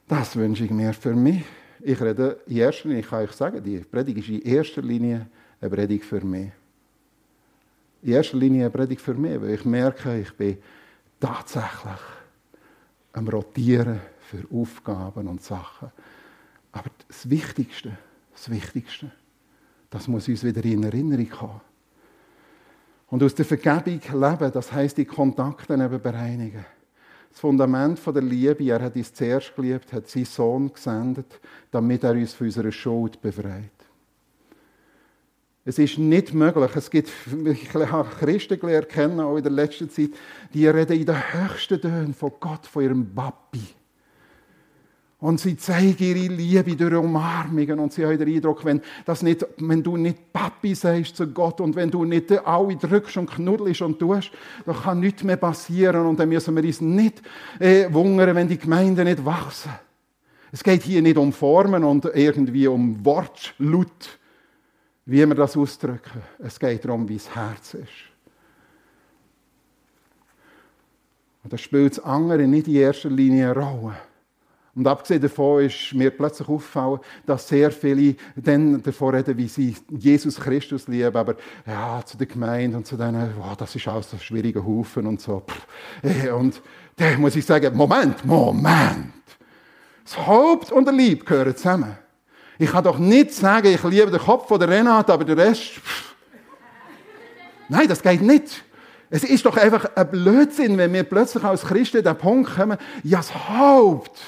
Das 0.07 0.37
wünsche 0.37 0.65
ich 0.65 0.71
mir 0.71 0.93
für 0.93 1.15
mich. 1.15 1.45
Ich 1.81 2.01
rede 2.01 2.41
in 2.47 2.59
erster 2.59 2.89
Linie, 2.89 3.01
ich 3.01 3.09
kann 3.09 3.25
euch 3.25 3.33
sagen, 3.33 3.63
die 3.63 3.79
Predigt 3.79 4.19
ist 4.19 4.29
in 4.29 4.43
erster 4.43 4.83
Linie 4.83 5.27
eine 5.61 5.71
Predigt 5.71 6.05
für 6.05 6.21
mich. 6.21 6.51
In 8.03 8.13
erster 8.13 8.37
Linie 8.37 8.63
eine 8.63 8.71
Predigt 8.71 9.01
für 9.01 9.15
mich, 9.15 9.41
weil 9.41 9.51
ich 9.51 9.65
merke, 9.65 10.19
ich 10.19 10.33
bin 10.35 10.59
tatsächlich 11.19 12.01
am 13.13 13.29
Rotieren 13.29 14.01
für 14.21 14.45
Aufgaben 14.53 15.27
und 15.29 15.43
Sachen. 15.43 15.91
Aber 16.73 16.91
das 17.09 17.29
Wichtigste, 17.29 17.97
das 18.33 18.51
Wichtigste, 18.51 19.11
das 19.91 20.09
muss 20.09 20.29
uns 20.29 20.45
wieder 20.45 20.65
in 20.65 20.83
Erinnerung 20.83 21.29
kommen. 21.31 21.61
Und 23.09 23.23
aus 23.23 23.35
der 23.35 23.45
Vergebung 23.45 24.01
leben, 24.13 24.53
das 24.53 24.73
heißt 24.73 24.99
die 24.99 25.05
Kontakte 25.05 25.75
eben 25.75 26.03
bereinigen 26.03 26.65
das 27.35 27.41
Fundament 27.41 28.01
der 28.07 28.23
Liebe, 28.23 28.63
er 28.63 28.81
hat 28.81 28.95
uns 28.95 29.13
zuerst 29.13 29.57
geliebt, 29.57 29.93
hat 29.93 30.09
seinen 30.09 30.25
Sohn 30.25 30.73
gesendet, 30.73 31.41
damit 31.73 32.05
er 32.05 32.13
uns 32.13 32.33
von 32.33 32.47
unserer 32.47 32.71
Schuld 32.71 33.21
befreit. 33.21 33.73
Es 35.65 35.81
ist 35.81 35.99
nicht 35.99 36.33
möglich. 36.33 36.71
Es 36.77 36.89
gibt, 36.89 37.11
ich 37.45 37.75
habe 37.75 38.09
Christen 38.21 38.61
gelernt 38.61 38.89
kennen, 38.89 39.19
auch 39.19 39.37
in 39.37 39.43
der 39.43 39.51
letzten 39.51 39.91
Zeit, 39.91 40.11
die 40.53 40.69
reden 40.69 40.97
in 40.97 41.07
den 41.07 41.17
höchsten 41.17 41.81
Tönen 41.81 42.15
von 42.15 42.35
Gott, 42.39 42.67
von 42.67 42.85
ihrem 42.85 43.13
Papi. 43.13 43.67
Und 45.21 45.41
sie 45.41 45.57
zeigen 45.57 45.97
ihre 45.99 46.35
Liebe 46.35 46.77
durch 46.77 46.95
Umarmungen. 46.95 47.79
Und 47.79 47.93
sie 47.93 48.05
haben 48.05 48.19
den 48.19 48.35
Eindruck, 48.35 48.65
wenn, 48.65 48.83
das 49.07 49.23
nicht, 49.23 49.47
wenn 49.59 49.83
du 49.83 49.97
nicht 49.97 50.33
Papi 50.33 50.75
sagst 50.75 51.17
zu 51.17 51.27
Gott 51.29 51.61
und 51.61 51.77
wenn 51.77 51.91
du 51.91 52.05
nicht 52.05 52.31
alle 52.47 52.77
drückst 52.77 53.17
und 53.17 53.31
knuddelst 53.31 53.83
und 53.83 53.99
tust, 53.99 54.33
dann 54.67 54.77
kann 54.77 55.01
nichts 55.01 55.23
mehr 55.23 55.37
passieren. 55.37 56.07
Und 56.07 56.19
dann 56.19 56.29
müssen 56.29 56.55
wir 56.55 56.65
uns 56.65 56.81
nicht 56.81 57.23
äh, 57.59 57.91
wundern, 57.93 58.35
wenn 58.35 58.49
die 58.49 58.59
Gemeinden 58.59 59.05
nicht 59.05 59.25
wachsen. 59.25 59.73
Es 60.53 60.63
geht 60.63 60.83
hier 60.83 61.03
nicht 61.03 61.17
um 61.17 61.33
Formen 61.33 61.83
und 61.83 62.05
irgendwie 62.05 62.69
um 62.69 63.05
Wortlaut, 63.05 64.19
wie 65.07 65.27
wir 65.27 65.35
das 65.35 65.57
ausdrücken. 65.57 66.23
Es 66.39 66.61
geht 66.61 66.85
darum, 66.85 67.09
wie 67.09 67.17
das 67.17 67.35
Herz 67.35 67.75
ist. 67.75 67.89
Und 71.43 71.53
da 71.53 71.59
spielt 71.59 71.99
das 71.99 72.05
andere 72.05 72.47
nicht 72.47 72.69
in 72.69 72.77
erster 72.77 73.11
Linie 73.11 73.51
eine 73.51 73.61
Rolle. 73.61 73.97
Und 74.77 74.87
abgesehen 74.89 75.23
davon 75.23 75.65
ist 75.65 75.95
mir 75.95 76.11
plötzlich 76.11 76.49
aufgefallen, 76.49 76.99
dass 77.25 77.47
sehr 77.47 77.71
viele 77.71 78.17
dann 78.35 78.83
davon 78.83 79.15
reden, 79.15 79.37
wie 79.37 79.47
sie 79.47 79.77
Jesus 79.89 80.37
Christus 80.41 80.89
lieben, 80.89 81.15
aber 81.15 81.37
ja, 81.65 82.03
zu 82.05 82.17
der 82.17 82.27
Gemeinde 82.27 82.77
und 82.77 82.87
zu 82.87 82.97
denen, 82.97 83.35
wow, 83.39 83.57
das 83.57 83.77
ist 83.77 83.87
alles 83.87 84.11
so 84.11 84.19
schwierige 84.19 84.65
Haufen 84.65 85.07
und 85.07 85.21
so. 85.21 85.43
Äh, 86.03 86.31
und 86.31 86.61
da 86.97 87.17
muss 87.19 87.37
ich 87.37 87.47
sagen, 87.47 87.77
Moment, 87.77 88.25
Moment. 88.25 89.13
Das 90.05 90.19
Haupt 90.27 90.73
und 90.73 90.85
der 90.87 90.95
Lieb 90.95 91.25
gehören 91.25 91.57
zusammen. 91.57 91.97
Ich 92.59 92.71
kann 92.71 92.85
doch 92.85 92.99
nicht 92.99 93.33
sagen, 93.33 93.69
ich 93.69 93.83
liebe 93.85 94.11
den 94.11 94.21
Kopf 94.21 94.49
von 94.49 94.59
der 94.59 94.69
Renate, 94.69 95.13
aber 95.13 95.25
der 95.25 95.37
Rest... 95.37 95.63
Pff. 95.63 96.15
Nein, 97.69 97.89
das 97.89 98.03
geht 98.03 98.21
nicht. 98.21 98.65
Es 99.11 99.25
ist 99.25 99.47
doch 99.47 99.57
einfach 99.57 99.89
ein 99.95 100.11
Blödsinn, 100.11 100.77
wenn 100.77 100.93
wir 100.93 101.05
plötzlich 101.05 101.45
als 101.45 101.63
Christen 101.63 102.03
den 102.03 102.19
Punkt 102.19 102.55
kommen, 102.55 102.77
ja, 103.03 103.19
das 103.19 103.33
Haupt 103.49 104.21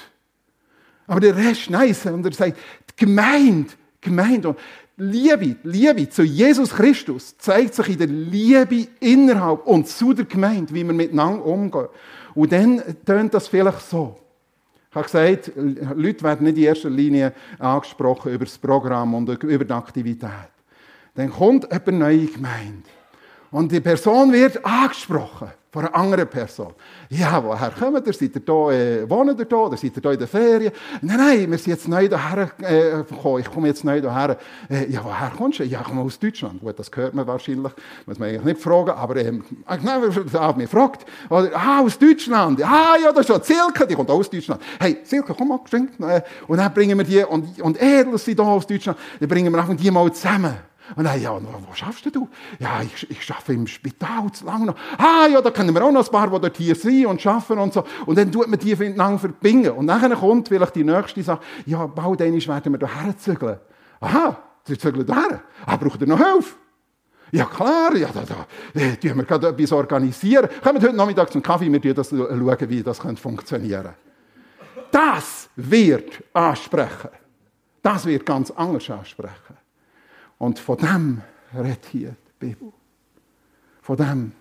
aber 1.07 1.21
der 1.21 1.37
Rest, 1.37 1.71
nein, 1.71 1.95
und 2.13 2.27
er 2.27 2.33
sagt, 2.33 2.57
die 2.91 3.05
Gemeinde, 3.05 3.71
Gemeinde 4.01 4.49
und 4.49 4.59
Liebe, 4.99 5.57
Liebe 5.63 6.09
zu 6.09 6.23
Jesus 6.23 6.71
Christus 6.71 7.37
zeigt 7.37 7.75
sich 7.75 7.91
in 7.91 7.99
der 7.99 8.07
Liebe 8.07 8.89
innerhalb 8.99 9.67
und 9.67 9.87
zu 9.87 10.15
der 10.15 10.25
Gemeinde, 10.25 10.73
wie 10.73 10.85
wir 10.85 10.95
miteinander 10.95 11.45
umgehen. 11.45 11.89
Und 12.35 12.51
dann 12.51 12.83
tönt 13.05 13.35
das 13.35 13.47
vielleicht 13.49 13.83
so. 13.83 14.17
Ich 14.89 14.97
habe 14.97 15.05
gesagt, 15.05 15.53
Leute 15.95 16.25
werden 16.25 16.45
nicht 16.45 16.57
in 16.57 16.65
erster 16.65 16.89
Linie 16.89 17.35
angesprochen 17.59 18.33
über 18.33 18.47
das 18.47 18.57
Programm 18.57 19.13
und 19.13 19.29
über 19.29 19.65
die 19.67 19.73
Aktivität. 19.73 20.31
Dann 21.15 21.31
kommt 21.31 21.71
eine 21.71 21.99
neue 21.99 22.27
Gemeinde. 22.27 22.89
Und 23.51 23.71
die 23.73 23.81
Person 23.81 24.33
wird 24.33 24.65
angesprochen 24.65 25.51
von 25.77 25.85
einer 25.85 25.95
anderen 25.95 26.27
Person. 26.27 26.73
Ja, 27.11 27.43
woher 27.45 27.71
kommt 27.71 28.07
ihr? 28.07 28.13
Seid 28.15 28.35
ihr 28.35 28.41
da, 28.41 28.71
äh, 28.71 29.11
wohnt 29.11 29.39
ihr 29.39 29.45
da? 29.45 29.57
Oder 29.57 29.77
seid 29.77 29.95
ihr 29.95 30.01
da 30.01 30.11
in 30.11 30.19
der 30.19 30.27
Ferien? 30.27 30.73
Nein, 31.03 31.17
nein, 31.19 31.51
wir 31.51 31.59
sind 31.59 31.73
jetzt 31.73 31.87
neu 31.87 32.09
hierher 32.09 32.51
äh, 32.63 33.05
gekommen. 33.05 33.41
Ich 33.41 33.51
komme 33.51 33.69
jetzt 33.69 33.85
neu 33.85 34.01
hierher. 34.01 34.39
Äh, 34.71 34.91
ja, 34.91 35.05
woher 35.05 35.31
kommst 35.37 35.59
du? 35.59 35.65
Ja, 35.65 35.81
ich 35.81 35.87
komme 35.87 36.01
aus 36.01 36.19
Deutschland. 36.19 36.61
Gut, 36.61 36.79
das 36.79 36.91
hört 36.95 37.13
man 37.13 37.27
wahrscheinlich. 37.27 37.73
Muss 38.07 38.19
man 38.19 38.31
eigentlich 38.31 38.45
nicht 38.45 38.63
fragen. 38.63 38.91
Aber, 38.91 39.17
ähm, 39.17 39.45
nein, 39.83 40.57
mir 40.57 40.69
fragt. 40.69 41.05
Oder, 41.29 41.51
ah, 41.55 41.81
aus 41.81 41.99
Deutschland. 41.99 42.63
Ah, 42.65 42.97
ja, 43.03 43.13
das 43.13 43.21
ist 43.21 43.27
schon 43.27 43.43
Silke. 43.43 43.87
Die 43.87 43.95
kommt 43.95 44.11
auch 44.11 44.19
aus 44.19 44.31
Deutschland. 44.31 44.63
Hey, 44.81 45.01
Silke, 45.05 45.35
komm 45.37 45.49
mal, 45.49 45.59
geschenkt. 45.63 46.01
Und 46.49 46.57
dann 46.57 46.73
bringen 46.73 46.97
wir 46.97 47.05
die, 47.05 47.23
und, 47.23 47.61
und 47.61 47.83
Edel 47.83 48.17
sind 48.17 48.39
da 48.39 48.45
aus 48.45 48.67
Deutschland. 48.67 48.99
Dann 49.21 49.29
bringen 49.29 49.53
wir 49.53 49.63
auch 49.63 49.77
die 49.77 49.91
mal 49.91 50.11
zusammen. 50.11 50.55
Und 50.95 51.05
dann, 51.05 51.21
ja, 51.21 51.33
wo 51.33 51.75
schaffst 51.75 52.07
du? 52.15 52.29
Ja, 52.59 52.81
ich, 52.83 53.11
ich 53.11 53.31
arbeite 53.31 53.53
im 53.55 53.67
Spital 53.67 54.31
zu 54.33 54.45
lange 54.45 54.67
noch. 54.67 54.77
Ah, 54.97 55.27
ja, 55.27 55.41
da 55.41 55.51
kennen 55.51 55.75
wir 55.75 55.85
auch 55.85 55.91
noch 55.91 56.07
ein 56.07 56.13
paar, 56.13 56.31
die 56.31 56.41
dort 56.41 56.57
hier 56.57 56.75
sind 56.75 57.07
und 57.07 57.27
arbeiten 57.27 57.59
und 57.59 57.73
so. 57.73 57.85
Und 58.07 58.17
dann 58.17 58.31
tut 58.31 58.47
man 58.47 58.59
die 58.59 58.77
miteinander 58.77 59.19
verbinden. 59.19 59.71
Und 59.71 59.89
dann 59.89 60.13
kommt 60.15 60.49
vielleicht 60.49 60.77
die 60.77 60.85
nächste 60.85 61.23
Sache, 61.23 61.41
ja, 61.65 61.87
bald 61.87 62.21
werden 62.21 62.73
wir 62.73 62.79
da 62.79 62.87
herzügeln. 62.87 63.59
Aha, 64.01 64.39
sie 64.65 64.79
zügeln 64.79 65.07
da. 65.07 65.41
Ah, 65.65 65.77
braucht 65.77 66.01
ihr 66.01 66.07
noch 66.07 66.19
Hilfe? 66.19 66.55
Ja, 67.33 67.45
klar, 67.47 67.95
ja, 67.97 68.09
da, 68.15 68.23
da, 68.23 68.81
äh, 68.81 68.97
tun 68.97 69.17
wir 69.17 69.25
gerade 69.25 69.49
etwas 69.49 69.73
organisieren. 69.73 70.49
Kommt 70.63 70.83
heute 70.83 70.95
Nachmittag 70.95 71.33
zum 71.33 71.43
Kaffee, 71.43 71.71
wir 71.71 71.95
das 71.95 72.11
schauen, 72.11 72.69
wie 72.69 72.83
das 72.83 72.99
funktionieren 72.99 73.83
könnte. 73.83 73.95
Das 74.93 75.49
wird 75.57 76.23
ansprechen. 76.33 77.11
Das 77.83 78.07
wird 78.07 78.25
ganz 78.25 78.51
anders 78.53 78.89
ansprechen. 78.89 79.66
Und 80.39 80.59
von 80.59 80.77
dem 80.77 81.23
redet 81.55 81.87
hier 81.87 82.11
die 82.11 82.47
Bibel. 82.47 82.73
Von 83.81 83.97
dem. 83.97 84.33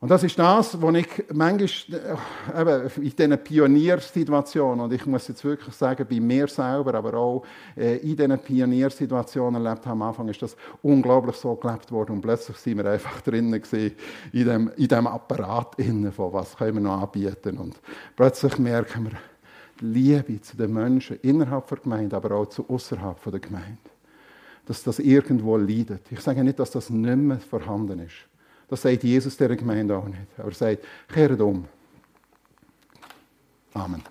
Und 0.00 0.12
das 0.12 0.22
ist 0.22 0.38
das, 0.38 0.80
was 0.80 0.94
ich 0.94 1.24
manchmal 1.32 2.18
äh, 2.54 2.60
eben, 2.60 2.90
in 3.02 3.16
diesen 3.16 3.38
Pioniersituationen, 3.38 4.84
und 4.84 4.92
ich 4.92 5.04
muss 5.06 5.26
jetzt 5.26 5.42
wirklich 5.42 5.74
sagen, 5.74 6.06
bei 6.08 6.20
mir 6.20 6.46
selber, 6.46 6.94
aber 6.94 7.14
auch 7.14 7.44
äh, 7.76 7.96
in 7.96 8.16
diesen 8.16 8.38
Pioniersituationen 8.38 9.64
erlebt 9.64 9.86
habe, 9.86 9.94
am 9.94 10.02
Anfang 10.02 10.28
ist 10.28 10.40
das 10.40 10.56
unglaublich 10.82 11.34
so 11.34 11.56
gelebt 11.56 11.90
worden 11.90 12.12
und 12.12 12.20
plötzlich 12.20 12.56
sind 12.58 12.76
wir 12.76 12.88
einfach 12.88 13.20
drinnen 13.22 13.60
gewesen, 13.60 13.96
in 14.32 14.44
dem, 14.44 14.70
in 14.76 14.86
dem 14.86 15.06
Apparat 15.08 15.76
innen 15.80 16.12
von 16.12 16.32
was 16.32 16.56
können 16.56 16.74
wir 16.74 16.82
noch 16.82 17.02
anbieten 17.02 17.58
und 17.58 17.80
plötzlich 18.14 18.56
merken 18.56 19.06
wir 19.06 19.18
die 19.80 19.84
Liebe 19.84 20.40
zu 20.40 20.56
den 20.56 20.74
Menschen 20.74 21.18
innerhalb 21.22 21.66
der 21.66 21.78
Gemeinde, 21.78 22.14
aber 22.14 22.36
auch 22.36 22.46
zu 22.46 22.64
außerhalb 22.68 23.20
der 23.32 23.40
Gemeinde 23.40 23.78
dass 24.68 24.82
das 24.82 24.98
irgendwo 24.98 25.56
leidet. 25.56 26.02
Ich 26.10 26.20
sage 26.20 26.44
nicht, 26.44 26.58
dass 26.58 26.70
das 26.70 26.90
nicht 26.90 27.16
mehr 27.16 27.40
vorhanden 27.40 28.00
ist. 28.00 28.16
Das 28.68 28.82
sagt 28.82 29.02
Jesus 29.02 29.34
der 29.38 29.56
Gemeinde 29.56 29.96
auch 29.96 30.06
nicht. 30.06 30.20
Aber 30.36 30.48
er 30.48 30.54
sagt, 30.54 30.84
kehrt 31.08 31.40
um. 31.40 31.64
Amen. 33.72 34.02